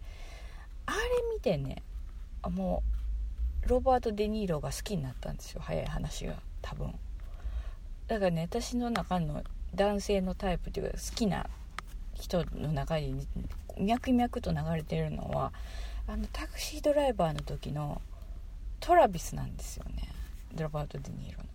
[0.86, 1.00] あれ
[1.34, 1.84] 見てね
[2.50, 2.84] も
[3.66, 5.62] うロバート・デ・ニーロが好きになったんですよ。
[5.62, 6.94] 早い話が多分。
[8.08, 9.44] だからね私の中の
[9.76, 11.48] 男性のタイプっていうか好きな
[12.14, 13.28] 人の中に
[13.80, 15.54] 脈々と流れてるのは
[16.08, 18.02] あのタクシードライバーの時の
[18.80, 20.10] トラビスなんですよね。
[20.58, 21.50] ロバート・デ・ニーロの。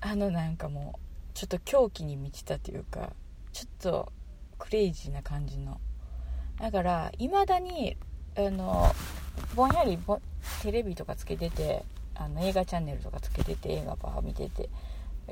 [0.00, 1.00] あのなんかもう
[1.34, 3.12] ちょっと狂気に満ちたというか
[3.52, 4.12] ちょっと
[4.58, 5.80] クレイジーな感じの。
[6.60, 7.96] だからいまだに
[8.36, 8.94] あの
[9.54, 9.98] ぼんやり
[10.62, 11.82] テレビとかつけてて
[12.14, 14.68] あの映画チャンネルとかつけてて映画ばーっと見てて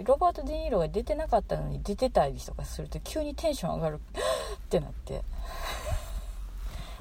[0.02, 4.00] ロバート・デ・ニーロが出てなかったのに出てたりとかすると急にテンション上がる
[4.66, 5.22] ってなって。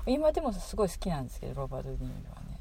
[0.05, 2.59] 今でもすごい好きなんですけどロバート・デ・ニーロはね。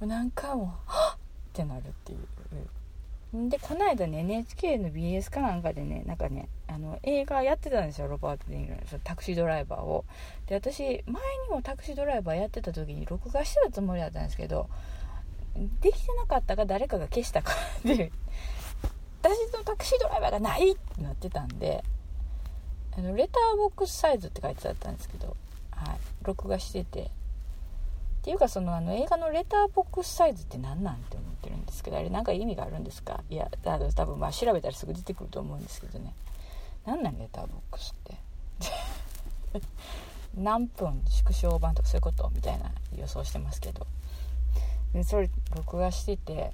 [0.00, 1.16] 何回もはっ！
[1.16, 1.18] っ
[1.52, 3.48] てなるっていう。
[3.48, 10.04] でこの間ね NHK の BS かなんかでねなんかねあの映画やってたんですよロバート・デ・ニーロのタクシードライバーを。
[10.46, 11.04] で私前に
[11.50, 14.68] もタクシードライバーやってた時に録画してたつもりだったんですけど
[15.80, 17.52] できてなかったか誰かが消したか
[17.84, 18.12] で
[19.28, 21.82] 私のタクシードライバーがないってなってたんで
[22.96, 25.36] あのレターボックスサイズって書いてあったんですけど、
[25.72, 27.10] はい、録画してて。
[28.22, 33.22] っていうかそのあの映画のレターボックスサイズって何なんて思ってるんですけどあれなんか意味があるんですか？
[33.30, 36.12] いや多分まあ調べたらすぐ出てくると思うんですけどね。
[36.84, 39.60] 何なんレターボックスって？
[40.34, 42.28] 何分縮小版とかそういうこと？
[42.34, 43.86] みたいな予想してますけど。
[45.04, 46.52] それ録画してて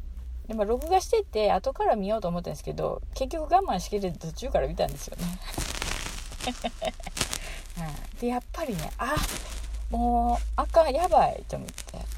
[0.52, 5.24] でも録画してて後から見ようと思ったんですけど結局我慢しきれて途中から見たんですよね、
[8.12, 9.16] うん、でやっぱりねあ
[9.88, 12.12] もうあかんやばいと思って。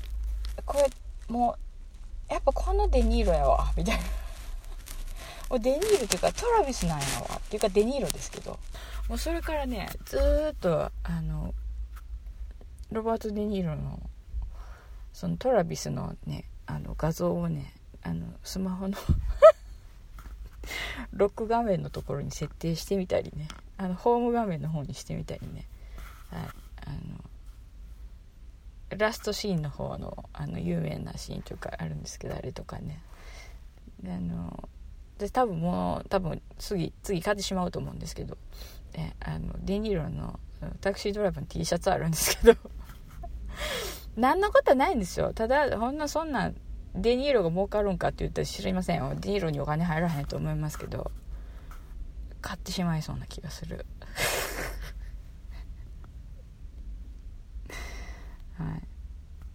[0.66, 0.86] これ
[1.28, 1.56] も
[2.28, 4.02] うやっぱこのデニーロやわみたいな。
[5.50, 8.58] もうデニールっていうかトラビスなんやわっていうかデニーロですけど。
[9.08, 10.16] もうそれからねず
[10.52, 11.52] っとあの
[12.90, 14.00] ロバート・デ・ニーロの
[15.12, 17.74] そのトラビスのねあの画像をね
[18.04, 18.96] あのスマホの
[21.12, 23.48] ロック画面のところに設定してみたりね。
[23.76, 25.66] あのホーム画面の方にしてみたりね、
[26.30, 26.42] はい、
[26.86, 26.90] あ
[28.92, 33.00] のラストシーンの方のあの有名なシーンというかあるんですけどあれとかね。
[34.06, 34.68] あの
[35.18, 38.36] で多分もう多分次次買ってしまうと思うんですけど、
[38.94, 40.38] えあのデニーロの
[40.80, 42.58] タクシードライバーの T シャツあるんですけど。
[44.16, 45.32] 何のことはないんですよ。
[45.32, 46.52] ただほんなそんな
[46.94, 49.14] デニーロが儲かるんかって言ったら知りませんよ。
[49.18, 51.10] デニーロにお金入らへんと思いますけど
[52.40, 53.84] 買ってしまいそうな気がする。
[58.58, 58.82] はい。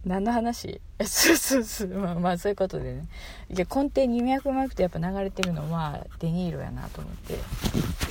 [0.04, 0.80] 何の話？
[1.04, 1.88] そうそうそう。
[1.88, 3.08] まあまあそういうことでね。
[3.48, 7.38] いや根底に脈々とやっぱ流れてるのはデニーロやなと思って。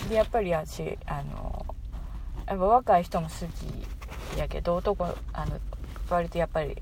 [0.10, 1.66] でやっぱり私あの
[2.48, 3.36] やっぱ若い人も好
[4.36, 5.60] きやけど男あの
[6.10, 6.82] 割とやっぱり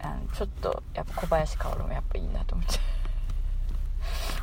[0.00, 2.78] あのちょっとやっぱ小林薫もやっぱいいなと思って。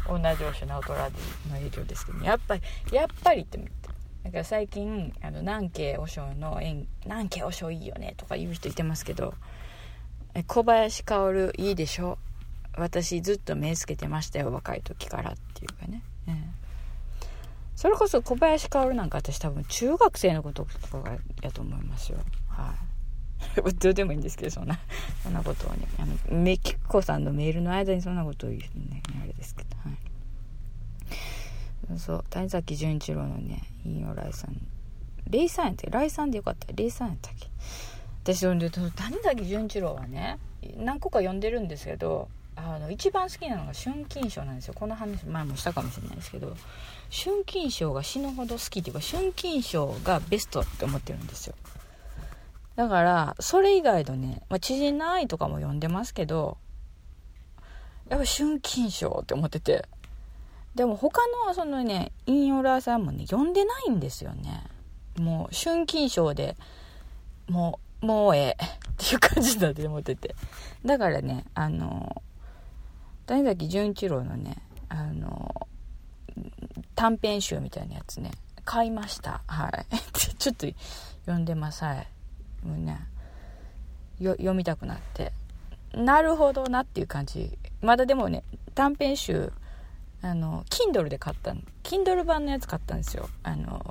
[0.07, 3.89] 同じオシナオトラディの影響ですけど、やっぱりやっぱりって思って。
[4.25, 9.35] だから最近あの南慶和尚の演南慶和尚いいよねとか言う人いてますけど
[10.47, 12.17] 小林薫いいでしょ？
[12.75, 16.53] 私ずっと目つけてましたよ若い時からっていうかね、うん、
[17.75, 22.17] それこそ小林薫なんか私多分中学生のこととかやと思いますよ。
[22.49, 22.94] はい。
[23.79, 24.79] どうでもいいんですけどそんな
[25.23, 28.61] そんなことをねあのメキコさんのメールの間にそんなことを言う
[28.91, 29.97] ねあれですけどはい。
[31.99, 34.55] そう谷崎潤一郎のね「引用来さん」
[35.29, 36.09] レイさんやったっけ？
[36.09, 36.67] さんでよかった。
[36.73, 37.47] レイさんやったっけ？
[38.23, 38.91] 私そで谷
[39.23, 40.37] 崎潤一郎はね
[40.77, 44.73] 何個か読んでるんですけどあの一番好きなのが春金賞なんですよ。
[44.73, 46.55] この話前もしたかもしれないですけど
[47.11, 51.55] 春金賞が死ぬほど好きっていうか春金賞がベストって思ってるんですよ。
[52.75, 56.57] だから、それ以外のね、まあ、知人の愛とかも読んでますけど、
[58.09, 59.87] やっぱ春金賞って思ってて。
[60.75, 64.63] でも他のそのね、インオラーさんもね、読んでないんですよね。
[65.17, 66.57] もう春金賞で、
[67.47, 68.57] もう、もうええっ
[68.97, 70.35] ていう感じだって思ってて。
[70.85, 72.21] だからね、あの、
[73.25, 74.57] 谷崎潤一郎のね、
[74.89, 75.67] あの、
[76.93, 78.31] 短編集みたいなやつね、
[78.65, 79.41] 買いました。
[79.47, 79.85] はい。
[80.37, 80.67] ちょっと
[81.21, 81.85] 読んでます。
[81.85, 82.07] はい。
[82.65, 82.99] もうね、
[84.19, 85.31] 読みたくなって。
[85.93, 87.57] なるほどなっていう感じ。
[87.81, 88.43] まだでもね、
[88.73, 89.53] 短編集、
[90.21, 91.61] あの、Kindle で買ったの。
[91.83, 93.29] Kindle 版のやつ買ったんですよ。
[93.43, 93.81] あの、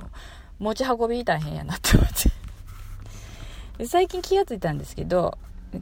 [0.59, 2.09] 持ち運び大変やなって思っ
[3.77, 3.87] て。
[3.87, 5.37] 最近気がついたんですけど、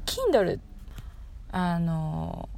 [0.05, 0.59] Kindle、
[1.51, 2.49] あの、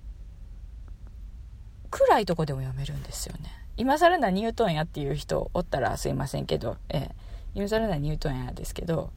[1.90, 3.52] 暗いとこでも読めるんですよね。
[3.78, 7.16] 今更何言うとんやっていう人おったらすいませんけど、ええ、
[7.56, 9.12] 今更何言うとんやですけど、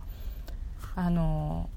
[0.98, 1.70] あの、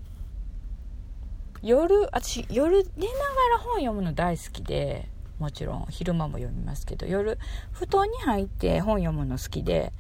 [1.62, 7.38] 夜、私夜寝ながら本読むの大好きで、もちろん昼間も読みますけど、夜
[7.72, 9.94] 布団に入って本読むの好きで、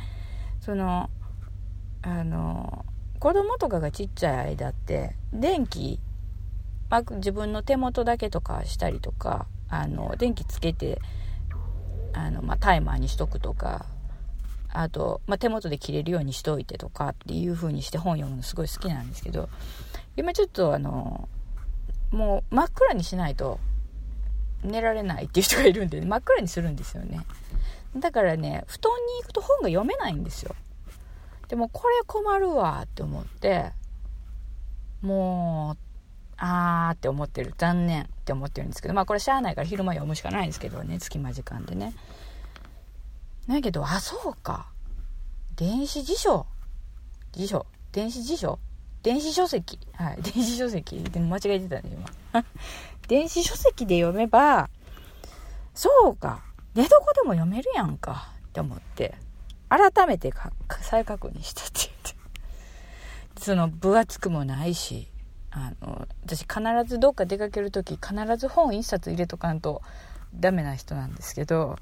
[0.59, 1.11] その、
[2.01, 2.83] あの、
[3.19, 5.99] 子供とかがちっちゃい間って、電気、
[7.17, 10.99] 自分の手元だけとかしたりとか、あの、電気つけて、
[12.13, 13.85] あの、まあ、タイマーにしとくとか、
[14.73, 19.49] あと、まあ、手元で切れるようにしといてとかっていう風にして本読むのすごい好きなんですけど、
[20.15, 21.27] 今ちょっとあの、
[22.11, 23.59] もう真っ暗にしないと
[24.63, 27.19] 寝られないっていう人がいるんで、真っ暗にするんですよね。
[27.95, 30.55] だからね、布団に行くと本が読めないんですよ。
[31.49, 33.71] でもこれ困るわって思って、
[35.01, 35.77] もう、
[36.37, 37.53] あーって思ってる。
[37.57, 41.93] 残念って思ってるんですけど、まあこれしゃあないから昼間読むしかないんですけどね、隙間時間でね。
[43.47, 44.69] だけど、あ、そうか。
[45.55, 46.45] 電子辞書。
[47.33, 47.65] 辞書。
[47.91, 48.59] 電子辞書？
[49.03, 49.79] 電子書籍。
[49.93, 50.21] はい。
[50.23, 51.03] 電子書籍。
[51.03, 51.89] でも間違えてたね、
[52.33, 52.43] 今。
[53.07, 54.69] 電子書籍で読めば、
[55.73, 56.43] そうか。
[56.75, 58.31] 寝床でも読めるやんか。
[58.49, 59.15] って思って、
[59.69, 60.31] 改めて
[60.81, 61.89] 再確認したって言っ
[63.35, 63.41] て。
[63.41, 65.09] その、分厚くもないし、
[65.51, 69.81] あの、私必ずどっか出かける時、必ず本一冊入れとかんと
[70.33, 71.77] ダメな人なんですけど、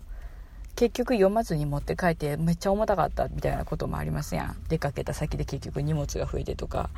[0.79, 4.55] 結局読まずに持って帰ってめっちゃ重たかったみたいなこともありますやん。
[4.69, 6.89] 出かけた先で結局荷物が増えてとか。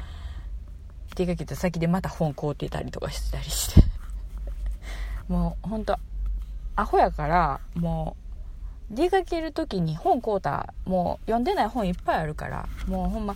[1.15, 3.37] 出かけた先でまた本買うてたりとかして。
[3.37, 3.81] たりして
[5.27, 5.97] もうほんと
[6.75, 8.15] アホやからも
[8.91, 13.35] う出かける時に本買うたもう読んでない本いっぱいあるからもうほんま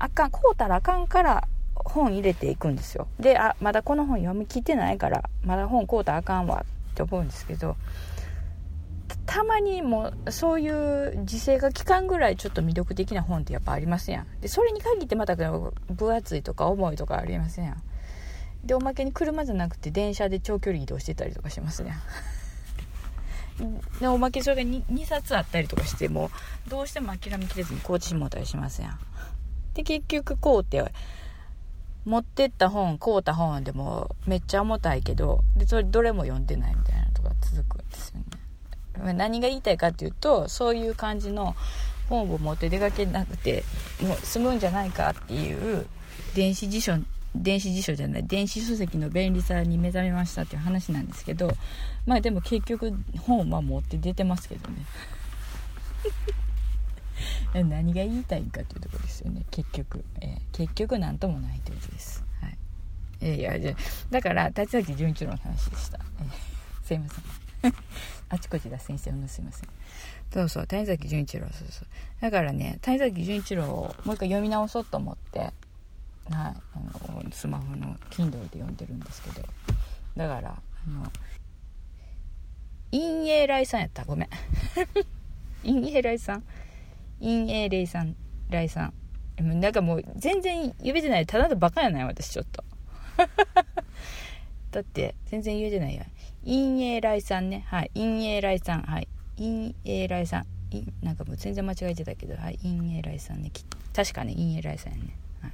[0.00, 3.06] あかん買うたらあかんから本入れていくんですよ。
[3.20, 7.76] であまだこの本読み切ってないからまだ本買うたらあかんわって思うんですけど
[9.26, 14.26] たまにもうそういう時勢が期間ぐらいちょっと魅力的な本ってやっぱありますやん。
[14.40, 17.82] でそれに限ってまた分厚いとか重いとかありますやん。
[18.64, 21.98] でおまけに車じゃなくて電車で長距離移動してたりとかしますやん。
[24.00, 26.30] でおまけそれが 2, 2冊あったりとかしても
[26.68, 28.98] どうしても諦めきれずに買うてしもうたりしますやん。
[29.74, 30.84] で結局買うって
[32.04, 37.85] 持ってった本買うた本でもめっちゃ重たいけどでそれどれも読んでないみたいなとか続く。
[39.14, 41.54] 何が言いたいかっていうとそういう感じの
[42.08, 43.64] 本を持って出かけなくて
[44.00, 45.86] もう済むんじゃないかっていう
[46.34, 46.94] 電子辞書
[47.34, 51.52] 電子辞書じゃない電子書籍の便利さに目覚めましたっていう話なんですけど
[52.06, 54.76] まあでも結局本は持って出てますけどね。
[57.54, 59.42] 何が言いたいかっていうとこですよね。
[59.50, 62.58] 結局、えー、結局何ともないということです、はい、
[63.20, 63.74] えー、いやじゃ
[64.10, 67.74] だから立崎潤一郎の話でした、えー、すいません。
[68.28, 69.68] あちこち脱線してすいません。
[70.32, 71.86] そうそう、谷崎潤一郎、そうそう。
[72.20, 75.52] だからね、谷崎潤一郎をもう一回読み直そうと思って、はい、
[76.30, 76.54] あ
[77.12, 79.46] の、スマホの Kindle で読んでるんですけど、
[80.16, 81.10] だから、あの、
[82.90, 84.04] 陰影来さんやった。
[84.04, 84.28] ごめん。
[85.64, 86.44] 陰影来さん。
[87.20, 88.16] 陰影来さん、
[88.50, 89.60] 来さん。
[89.60, 91.26] なんかもう全然言えてない。
[91.26, 92.64] ただのバカやない私ちょっと。
[94.76, 96.04] だって全然言えてないや。
[96.44, 97.64] 陰影来さんね。
[97.66, 97.90] はい。
[97.94, 98.82] 陰影来さん。
[98.82, 99.08] はい。
[99.38, 100.46] 陰影来さん。
[101.02, 102.58] なんかもう全然間違えてたけど、はい。
[102.58, 103.50] 陰影来さんね。
[103.94, 105.16] 確かね、陰影来さんやね。
[105.40, 105.48] は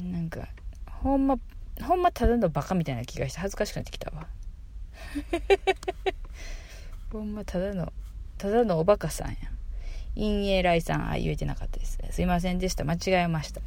[0.00, 0.04] い。
[0.04, 0.46] なんか、
[0.86, 1.36] ほんま、
[1.82, 4.28] ほんまただのバカみたいな気がして恥ずかしくなってきたわ。
[7.10, 7.92] ほんまただの、
[8.36, 9.36] ただのおバカさんや。
[10.14, 11.98] 陰影来さん、あ、言えてなかったです。
[12.12, 12.84] すいませんでした。
[12.84, 13.60] 間違えました。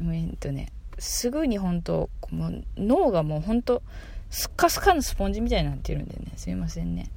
[0.00, 0.68] えっとね、
[0.98, 3.82] すぐに本当もう脳がもう本当
[4.30, 6.32] スッカスカのスポンジみたいになってるんでね。
[6.36, 7.10] すいませんね。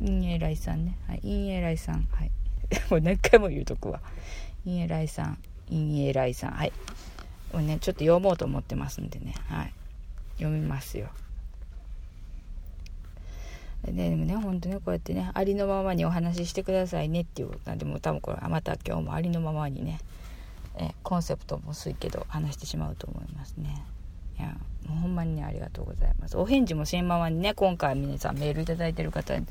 [0.00, 0.96] 陰影来さんね。
[1.06, 2.06] はい陰影来 さん。
[2.10, 2.30] はい。
[2.90, 4.00] もう何回も言うとくわ
[4.64, 5.38] 陰影来さん
[5.68, 6.52] 陰影来さん。
[6.52, 6.72] はい。
[7.52, 9.34] これねちょっと読もうと思ってますんでね。
[9.46, 9.72] はい。
[10.36, 11.08] 読みますよ。
[13.92, 20.00] ででもね本当ねこうやってねありのままにお話ししてくださいねっていうことなんでもう多分これまた今日もありのままにね
[20.76, 23.84] えコンセプトも薄いけど話してしまうと思いますね。
[24.38, 24.48] いや
[24.88, 26.36] もうほんまにねありがとうございます。
[26.36, 29.46] お返事もせんままにね今回皆さんメールいただいてる方に。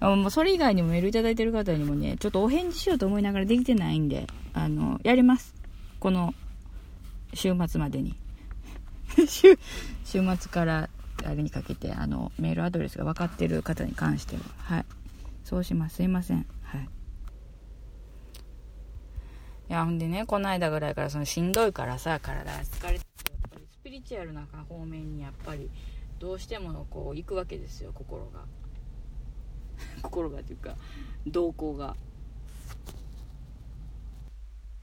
[0.00, 5.54] もうそれ以外にもメールいただいてる方にもねちょっとお返事しようと思いながらできてないんであのやります。
[6.00, 6.34] この
[7.34, 8.16] 週末までに。
[9.28, 9.58] 週
[10.04, 10.88] 週末から
[11.24, 14.42] あれにかけてあのメールアドレスが分かってる方に関しては。
[14.58, 14.84] はい。
[15.44, 15.96] そうします。
[15.96, 16.86] すいませんはいい
[19.72, 25.70] やほんでねこの間ぐらいからそのしんどいからさ体が疲れてやっぱりスピリチュアルな方面にやっぱり
[26.18, 28.40] どうしてもこう行くわけですよ心が。
[30.02, 30.76] 心がというか
[31.24, 31.96] 瞳孔が。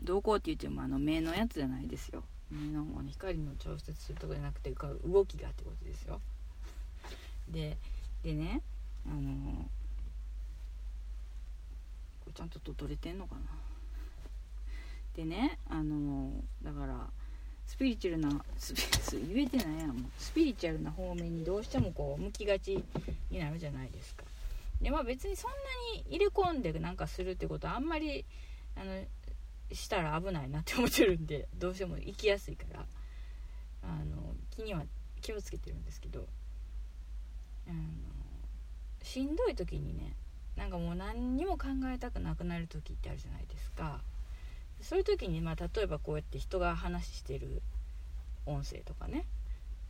[0.03, 2.23] 瞳孔って言ってもあの目のやつじゃないですよ。
[2.49, 6.19] 目の方に光の調節するとこじゃなくて動きがってことですよ。
[7.47, 7.77] で
[8.23, 8.63] でね
[9.05, 9.69] あの
[12.21, 13.58] これちゃんと撮れてんのかな？
[15.15, 16.31] でねあの
[16.63, 17.07] だから
[17.65, 18.81] スピリチュアルなスピ
[19.33, 22.83] 言えてないやんもスピリチュアルな方面にどうしてもこう向きがち
[23.29, 24.23] になるじゃないですか。
[24.81, 25.57] でまあ別にそんな
[25.95, 28.25] に入れ込んでなんかするってことはあんまり
[28.75, 29.05] あの
[29.71, 32.85] したら危ないなって思ってるんでどうしても行きやすいから。
[33.81, 34.85] あの気には
[35.21, 36.27] 気をつけてるんですけど。
[37.67, 38.09] あの
[39.03, 40.15] しんどい時にね
[40.55, 44.01] なんかもう何にも考えたくなくなる時ってあるじゃないですか。
[44.81, 47.61] そういう時に、まあ、例えばこうやって人が話してる
[48.45, 49.25] 音声とかね、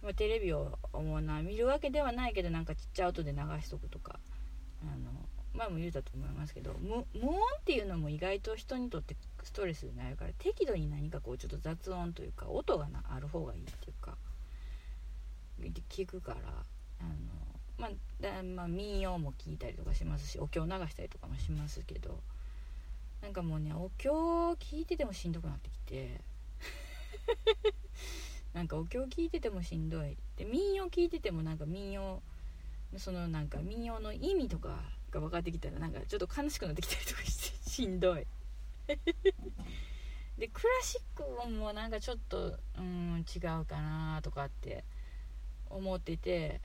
[0.02, 4.20] まあ、テレビを思うな見るわけではないけどなんかちっちゃい音で流しとくとか。
[4.82, 5.12] あの
[5.54, 14.16] 前も言うたと思いますけど無音っていうのも意外と人にとってストレスになるから適度に何かこうちょっと雑音というか音がなある方がいいっていうか。
[15.90, 16.40] 聞くから。
[17.02, 17.10] あの、
[17.78, 22.20] まあ、まあ、民謡も聞いたりとかしますしお経を流したりとかもしますけど。
[23.22, 24.10] なんかもうねお経
[24.54, 26.22] 聞いててもしんどくなってきて。
[28.54, 30.18] なんかお経聞いててもしんどい。
[30.38, 32.22] で民謡聞いててもなんか民謡
[32.98, 38.26] そのなんか民謡の意味とかが分かってきたらなんかちょっと悲しくなってきたりとかしてしんどい。
[40.38, 44.84] でクラシックもなんかちょっとうん違うかなとかって
[45.70, 46.62] 思ってて。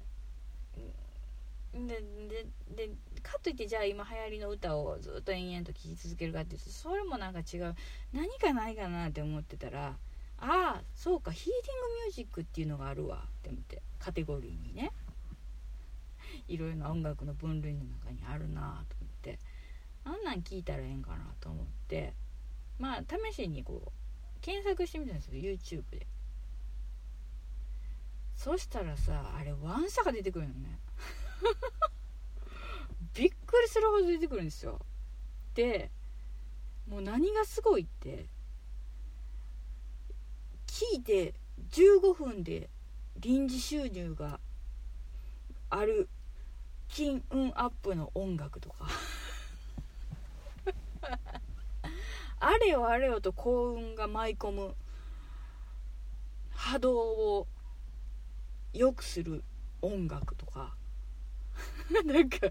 [1.75, 2.47] でで
[2.87, 2.91] で
[3.25, 7.75] かといってじゃあ今流行りの歌をずっと延々と聴き続けるかっていうとそれもなんか違う。
[8.13, 9.97] 何かないかなって思ってたら
[10.39, 11.61] ああそうかヒーリング
[12.05, 13.25] ミュージックっていうのがあるわ。
[13.27, 13.83] って思って。
[13.99, 14.93] カテゴリーにね。
[16.49, 19.39] いろいろな音楽の分類の中にあるなと思って。
[20.05, 22.13] あんなん聞いたらええんかなと思って。
[22.79, 23.03] まあ
[23.33, 25.41] 試しにこう検索してみたんですよ。
[25.41, 26.07] YouTube で。
[28.37, 30.79] そしたらさあれワンサが出てくるよね。
[33.15, 34.81] びっくりするほど出てくるんですよ。
[35.55, 35.91] で
[36.89, 38.27] もう何がすごいって
[40.67, 41.35] 聞いて
[41.71, 42.69] 15分で
[43.19, 44.41] 臨時収入が
[45.71, 46.09] ある
[46.89, 48.89] 金運アップの音楽とか。
[52.41, 54.75] あれよあれよと幸運が舞い込む
[56.51, 57.47] 波動を
[58.73, 59.45] 良くする
[59.81, 60.75] 音楽とか。
[62.05, 62.49] なんか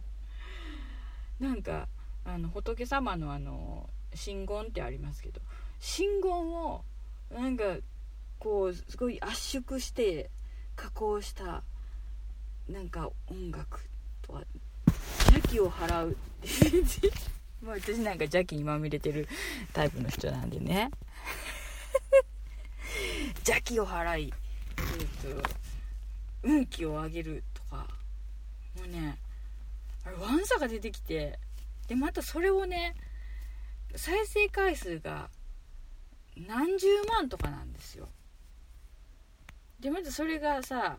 [1.43, 1.89] なんか
[2.23, 5.41] あの仏様のあの真言ってありますけど
[5.77, 6.85] 真言を
[7.29, 7.63] なんか
[8.39, 10.29] こうすごい圧縮して
[10.77, 11.63] 加工した
[12.69, 13.81] なんか音楽
[14.21, 14.43] とは
[15.31, 16.17] 邪気を払う。
[17.61, 19.27] まあ私なんか邪気にまみれてる
[19.73, 20.91] タイプの人なんでね。
[23.45, 24.33] 邪気を払い、
[24.77, 25.49] えーと、
[26.43, 27.87] 運気を上げるとか
[28.77, 29.17] もうね
[30.05, 31.39] あれワンサが出てきて
[31.87, 32.95] でまたそれをね
[33.95, 35.29] 再生回数が
[36.35, 38.09] 何十万とかなんですよ。
[39.79, 40.97] でまたそれがさ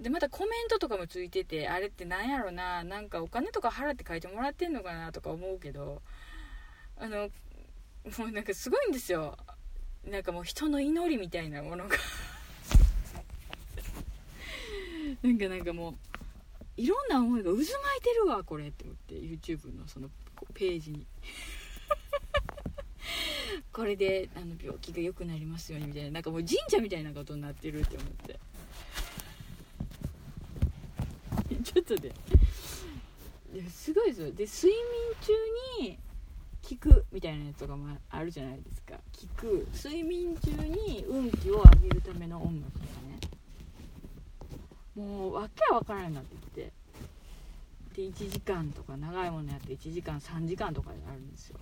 [0.00, 6.02] でまたコメントとかもついててあれって何やろななんかお金とか払って書いてもらってんのかなとか思うけど
[6.96, 7.28] あの
[8.18, 9.36] もうなんかすごいんですよ。
[10.04, 11.96] なんかもう人の祈りみたいなものが。
[15.22, 15.94] なんかなんかもう
[16.78, 17.66] いろんな思いが渦巻い
[18.02, 20.08] てるわこれって思って YouTube のその
[20.54, 21.04] ページに。
[23.72, 28.38] これであの病気が良くなりますようにみたいななんかもう神社みたいなことになってるって思って。
[31.64, 32.14] ちょっとで、
[33.52, 34.76] いやすごいですよで睡眠
[35.20, 35.32] 中
[35.82, 35.98] に
[36.62, 38.94] 聞くみたいなやつとかもあるじゃないですか。
[39.12, 39.66] 聞く。
[39.74, 42.97] 睡眠中に運気を上げるための音楽。
[44.98, 46.72] もうわけわからんようになってきて。
[47.98, 51.58] で1時間とか長いものやって1時間3時間とかになるんですよ。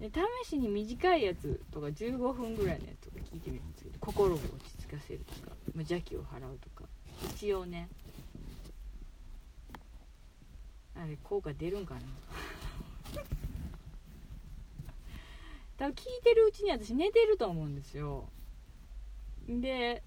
[0.00, 0.10] で
[0.44, 6.88] 試しに短いやつとか15分ぐらいのやつとか聞いてみるんですけど心を落ち着かせるとか邪気を払うとか。
[7.36, 7.90] 一応ね。
[10.94, 12.00] あれ効果出るんかな。
[15.76, 18.30] 多分聞いてるうちに私寝てると思うんですよ。
[19.46, 20.02] で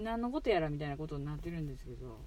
[0.00, 2.18] 何のことやらみたいなことになってるんですけど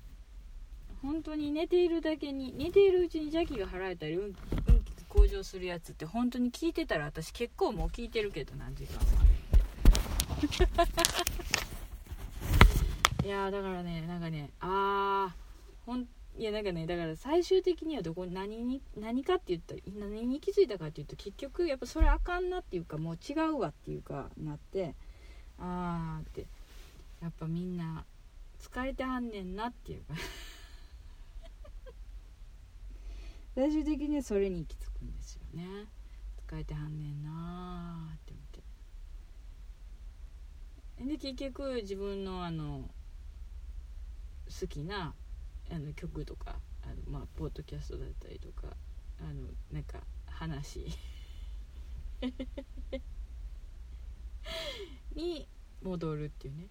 [1.01, 9.01] 本当に寝ているだけに寝ているうちに邪気が払えたり運運気が向上するやつって本当に聞いてたら私結構もう聞いてるけど何時間も
[13.23, 15.35] いやだからねなんかねああ
[15.85, 16.05] ほん
[16.37, 24.95] いやなんかねだから最終的にはどこ何に何かって言ったら何に気づいたかっていうと結局やっぱそれあかんなっていうかもう違うわっていうかなって
[25.59, 26.47] ああって
[27.23, 28.05] やっぱみんな
[28.59, 30.13] 疲れてはんねんなっていうか。
[33.55, 35.87] 最終的にはそれに行き着くんですよね。
[36.45, 41.05] 疲れてはんねんなーって思って。
[41.05, 42.93] で結局自分のあの
[44.59, 45.15] 好きな
[45.71, 48.75] あの曲とかあの、まあ、ポッドキャストだったりとか
[49.21, 50.87] あのなんか話。
[55.15, 55.47] に
[55.81, 56.67] 戻るっていうね、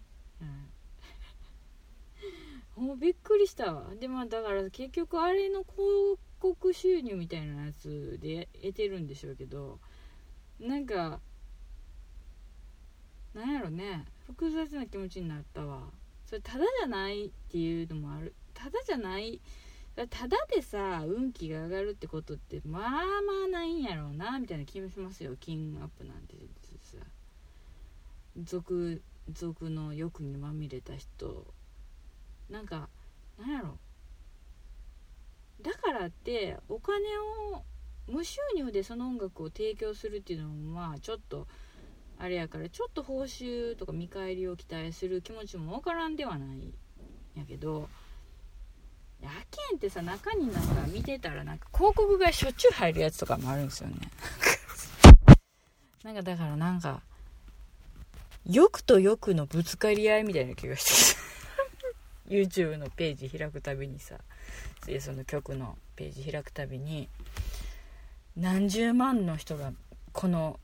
[2.76, 3.94] うん、 もうびっくりしたわ。
[3.94, 9.78] でもだから結局あれの広告収入みたいなやつで得てるんでしょうけど
[10.58, 11.20] なんか
[13.34, 14.04] なんやろね。
[14.26, 15.88] 複雑な気持ちになったわ。
[16.26, 18.34] それただじゃないっていうのもある。
[18.52, 19.40] ただじゃない。
[20.10, 22.98] ただでさ運気が上がるってことってまあま
[23.46, 25.36] あないんやろうなみたいな気もしますよ。
[25.40, 26.36] 金アップなんて
[26.82, 26.98] さ。
[28.42, 31.46] 俗俗の欲にまみれた人。
[32.50, 32.88] なんか
[33.38, 33.78] なんやろ。
[35.62, 36.98] だからってお金
[37.52, 37.62] を
[38.08, 41.46] 無収入でその音楽を提供するっていうのもまあちょっと
[42.18, 46.74] あれやからちょっと報酬とか見返りを期待する気持ちもわからんではない
[47.36, 47.88] やけど
[49.22, 53.96] やけんってさ中になんか見てたらなんか広告がしょっちゅう入るやつとかもあるんですよね。
[56.02, 57.02] なんかだからなんか
[58.46, 61.20] 欲と欲のぶつかり合いみたいな気がして
[62.28, 64.16] き YouTube のページ開くたびにさ
[65.00, 67.08] その曲のページ開くたびに
[68.36, 69.72] 何十万の人が
[70.12, 70.58] この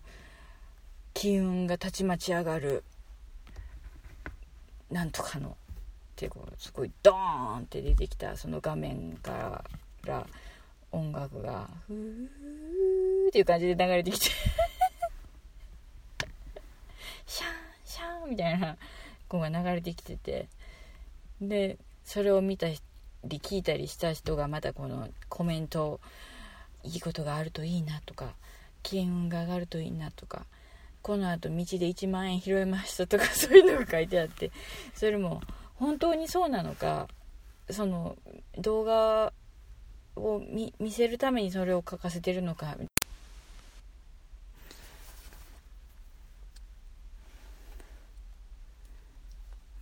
[1.14, 2.84] 金運がたちまち上がる
[4.90, 5.54] なんとかのっ
[6.16, 7.16] てこうすごいドー
[7.54, 8.36] ンって出てきた。
[8.36, 9.64] その画面か
[10.04, 10.26] ら
[10.90, 14.30] 音楽がふーっていう感じで流れてきて。
[17.26, 17.57] シャンシャン
[18.28, 18.76] みたいな
[19.28, 20.48] 子が流れてきてて。
[21.40, 22.80] でそれを見たり
[23.24, 26.00] 聞いたりした人がまたこのコメント
[26.82, 28.34] いいことがあるといいなとか
[28.82, 30.46] 金運が上がるといいなとか
[31.02, 34.50] このあと道で1万円拾いましたとか そういうのが書いてあって。
[34.94, 35.42] それも
[35.76, 37.08] 本当にそうなのか
[37.70, 38.16] その
[38.56, 39.32] 動画
[40.16, 42.76] を見せるためにそれを書かせてるのか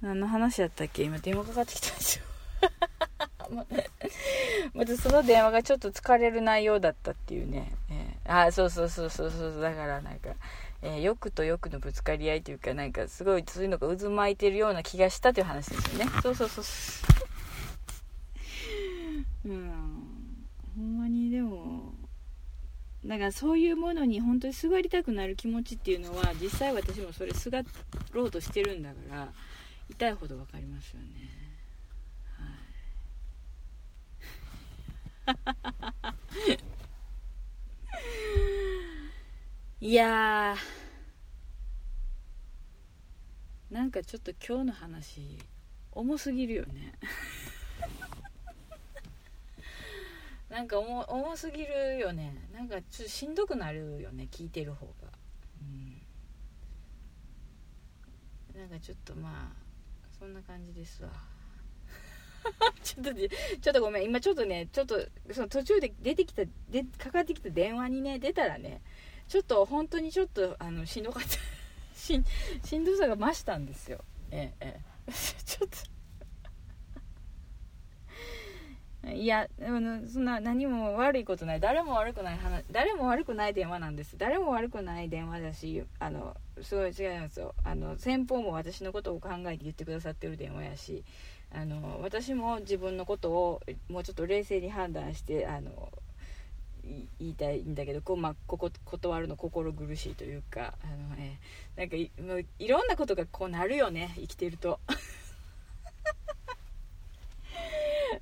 [0.00, 1.02] 何の話やったっけ？
[1.04, 2.24] 今電話かかってきたんですよ
[4.74, 9.60] またその電話がちょっと疲れる内容だったっていうね、えー、あそうそうそうそうそう。
[9.60, 10.30] だからなんか
[10.82, 16.10] えー、欲と欲のぶつかり合いというかなんかすごいそういうのが渦巻いてるような気がしたという話ですよね。
[16.22, 16.64] そうそうそう。
[19.48, 19.72] うん。
[20.76, 21.94] ほんまにでも
[23.04, 27.62] だからそういうものに本当にすがりたくなる気持ちっていうのは実際私もそれすが
[28.12, 29.28] ろうとしてるんだから
[29.88, 31.06] 痛いほど分かりますよね。
[35.26, 35.34] は
[39.80, 39.86] い。
[39.86, 40.56] いやー。
[43.74, 45.38] なんかちょっと今日の話
[45.92, 46.92] 重すぎるよね。
[50.48, 52.48] なんか重重すぎるよね。
[52.54, 54.92] なんかちょっとしんどくなるよね聞いてる方が。
[55.60, 55.64] う
[58.58, 58.60] ん。
[58.60, 59.65] なんかちょっとまあ。
[60.18, 61.10] そんな感じですわ。
[62.82, 64.04] ちょっとちょっとごめん。
[64.04, 68.80] 今ちょっとねちょっとその途中で出てきたでかかってきた電話にね出たらね
[69.28, 71.28] ちょっと本当にちょっとあのしんどかった。
[71.96, 72.22] し
[72.64, 74.04] しんどさが増したんですよ。
[74.30, 75.12] ええええ。
[75.44, 75.76] ちょっと。
[79.12, 81.60] いやそんな何も悪いことない。
[81.60, 84.18] 誰も悪くない話誰も悪くない電話なんです。
[84.18, 91.04] 誰も悪くない電話だしあのすごい違いますよあの先方も私のことを考えて言ってくださってる電話やし
[91.54, 95.90] あの私も自分のことをもうちょっと冷静に判断してあの
[97.18, 101.38] 言いたいんだけどこう、まあ、ここ断るの心苦しいというかあの、え
[101.76, 104.78] なんかいもういろんなことがこうなるよね生きてると。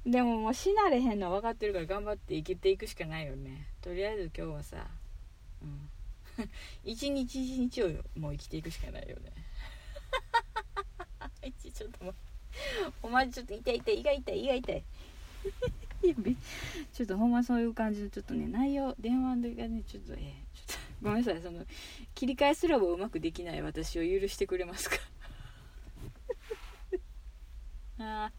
[0.06, 3.68] でももう死なれへんのは分かってるから頑張って生きていくしかないよね。
[3.80, 4.86] とりあえず今日はさ
[5.62, 5.90] うん。
[6.84, 9.32] 一日一日をもう生きていくしかないよね。
[11.74, 12.14] ちょっともう
[13.02, 14.84] お前ちょっと痛い痛い胃が痛い胃が痛い。
[16.92, 21.42] ちょっとほんまそういう感じのちょっとね内容電話の時がねちょっとえー、ちょっとごめんなさい。
[21.42, 21.64] その
[22.14, 24.96] 切り替えすらもうまくできない私を許してくれますか？
[27.98, 28.30] あ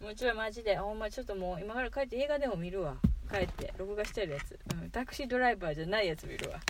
[0.00, 2.96] あもうちょいマジでほんまちょっともう今から帰って映画でも見るわ。
[3.30, 6.60] 帰って録画してるやつ、うん、タクシードライバーじゃないやつ見るわ。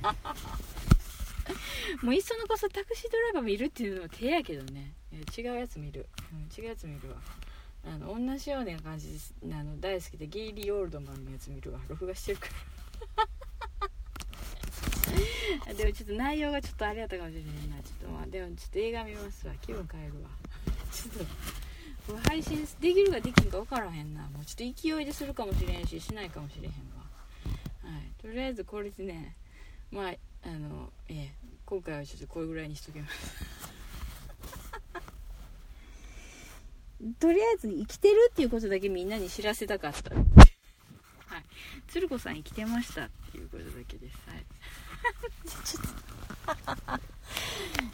[2.02, 4.92] もういっそのこそタクシードライバー見るっていうのも手やけどね。
[5.36, 7.16] 違うやつ見る、うん、違うやつ見るわ。
[7.84, 9.34] あの女少年感じです。
[9.44, 11.80] あの大好きでゲイリー・オールドマンのやつ見るわ。
[11.88, 12.48] 録画してるか
[13.16, 13.28] ら。
[15.74, 17.82] でもちょっと内容がちょっとあれやったかもしれないな。
[17.82, 19.52] ちょっとまあでもちょっと映画見ますわ。
[19.60, 20.30] 気分変えるわ。
[20.92, 21.10] ちょ
[22.14, 24.22] っと配信できるかできんか分からへんな。
[24.28, 27.04] もうちょっと勢いでするかもしれんししないかもしれへんわ。
[27.82, 28.08] はい。
[28.20, 29.36] とりあえずこれでね
[29.90, 31.32] まああのええ
[31.66, 33.14] 今回はちょっとこれぐらいにしときます
[37.18, 40.14] とりあえず生きてるっていうことだけみんなに知らせたかった。
[40.14, 40.24] はい。
[41.88, 44.18] 鶴子さん生きてましたっていうことだけです。
[44.26, 44.44] はい。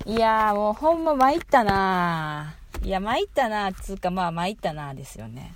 [0.16, 5.54] いやーもうほんま参ったないや、参ったなつうかまあ参ったなですよね。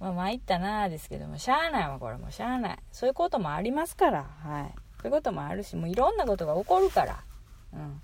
[0.00, 2.78] まあ参ったなですけども、しゃあないわ、これもしゃあない。
[2.90, 4.74] そういうこともありますから、はい。
[4.96, 7.24] そういうこともあるし、もういろんなことが起こるから。
[7.72, 8.02] うん。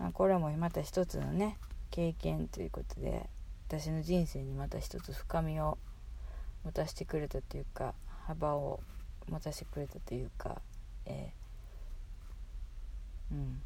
[0.00, 1.58] あ、これもまた一つのね
[1.90, 3.28] 経験ということで
[3.68, 5.78] 私の人生にまた一つ深みを
[6.64, 7.94] 持たせてくれたというか
[8.26, 8.80] 幅を
[9.28, 10.60] 持たせてくれたというか、
[11.04, 13.60] えー、うん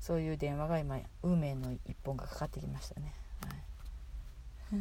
[0.00, 3.14] そういう電話が今運命の一本がかかってきましたね。
[3.44, 3.67] はい
[4.70, 4.76] マ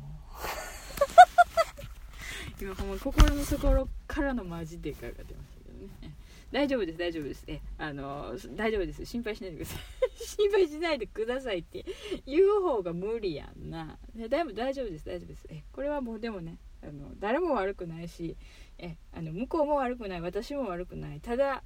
[2.62, 6.16] 今ほんま心の底からのマジでかが出ましたけどね。
[6.54, 7.44] 大丈夫です大丈夫です。
[7.48, 9.06] えあの大丈夫です。
[9.06, 9.80] 心配しないでください。
[10.26, 11.86] 心配しないでくださいって
[12.26, 14.00] 言う方が無理やんな。
[14.30, 15.46] だいぶ大丈夫です大丈夫です。
[15.50, 16.58] えこれはもうでもね
[16.88, 18.36] あの誰も悪くないし
[18.78, 21.20] えあの向こうも悪くない私も悪くない。
[21.20, 21.64] ただ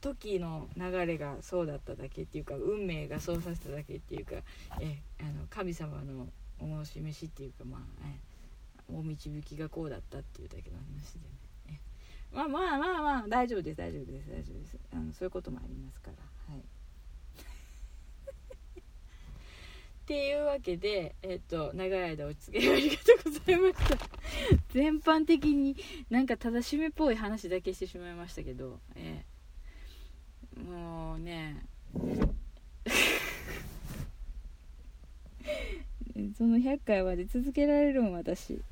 [0.00, 4.36] 時の流れがそうだっただけっていうか運命がそうさせただけっていうか
[4.80, 6.28] えあの神様の
[6.60, 8.18] お申し飯っていうかまあ、え
[8.92, 11.20] お導きがこうだったっていうだけの話で
[11.72, 11.80] ね。
[12.32, 14.76] まあまあまあまあ大丈夫です大丈夫です大丈夫です。
[14.92, 16.62] あのそういうこともありますからはい
[20.06, 23.98] っていうわけで、えっ、と、長い間お付き合いありがとうございました。
[24.72, 25.74] 全般的に
[26.10, 31.66] なんか正しめっぽい話だけしてしまいましたけど、えー、もうね、
[36.38, 38.62] その100回まで続けられるん私。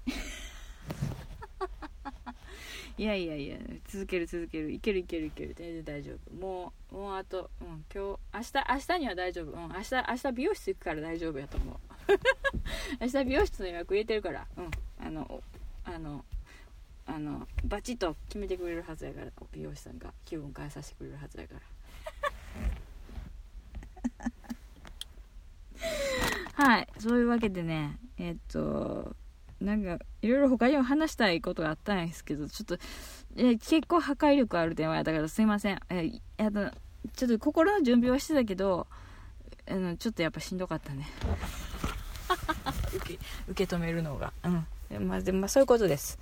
[2.97, 3.57] いやいやいや
[3.89, 4.71] 続ける続ける。
[4.71, 5.55] いけるいけるいける。
[5.57, 6.35] 全然大丈夫。
[6.35, 11.77] もうもうあと、うん、今日明日明日には大丈夫、うん、明日明日美容室行くから大丈夫やと思う。
[13.03, 14.47] 明日美容室の予約入れてるから。
[14.57, 14.71] うん
[15.01, 15.43] あの
[15.85, 16.25] あの
[17.07, 19.33] あのバチッと決めてくれるはずやから。
[19.53, 21.61] 美容師さんが気分変えさせてくれるはずやから。
[26.65, 26.89] はい。
[26.99, 29.17] そういうわけでねえっと
[29.65, 32.79] なんかいろいろ他にも話したいことがあったんですけどちょっと
[33.37, 35.81] え結構破壊力ある電話やったからすいません。
[35.91, 36.71] えあの
[37.15, 38.87] ちょっと心の準備はしてたけど
[39.69, 41.09] あのちょっとやっぱしんどかったね。
[42.95, 44.33] 受け受け止めるのが。
[44.45, 44.67] うん。
[45.09, 46.19] まあでもまあそういうことです。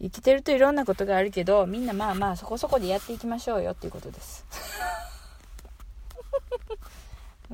[0.00, 4.44] 生きてるといろんなことがあるけどみんなまあまあそこそこでやっていきましょうよっていうことです。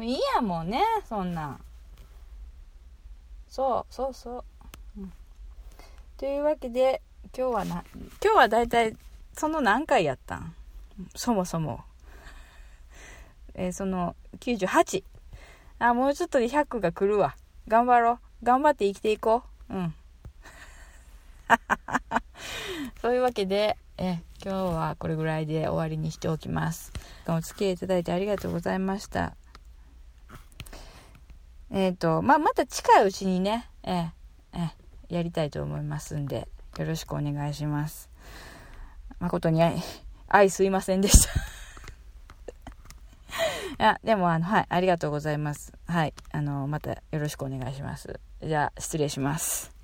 [0.00, 1.60] いいやもうねそんなん。
[3.48, 4.42] そうそうそう、うん、
[6.20, 7.00] というわけで
[7.34, 7.82] 今日はな
[8.22, 8.94] 今日はだいたい
[9.32, 10.54] その何回やったん？
[11.16, 11.80] そもそも。
[13.54, 15.02] えー、その98
[15.78, 17.36] あもうちょっとで100が来るわ。
[17.68, 18.12] 頑張ろ
[18.42, 18.44] う。
[18.44, 19.74] 頑張って生きていこう。
[19.74, 19.94] うん。
[23.00, 26.92] そういうわけでえ今日はこれぐらいで終わりにしておきます。
[27.28, 29.34] お付き合いいただいてありがとうございました。
[31.70, 34.10] えっ、ー、と、まあ、また近いうちにね、えー、
[34.52, 34.80] え
[35.10, 36.48] やりたいと思いますんで、
[36.78, 38.08] よろしくお願いします。
[39.18, 39.82] 誠に愛、
[40.28, 41.30] 愛すいませんでした
[43.78, 45.72] いや、でもあの、はい、ありがとうございます。
[45.86, 48.20] はい、あの、またよろしくお願いします。
[48.42, 49.79] じゃあ、失礼します。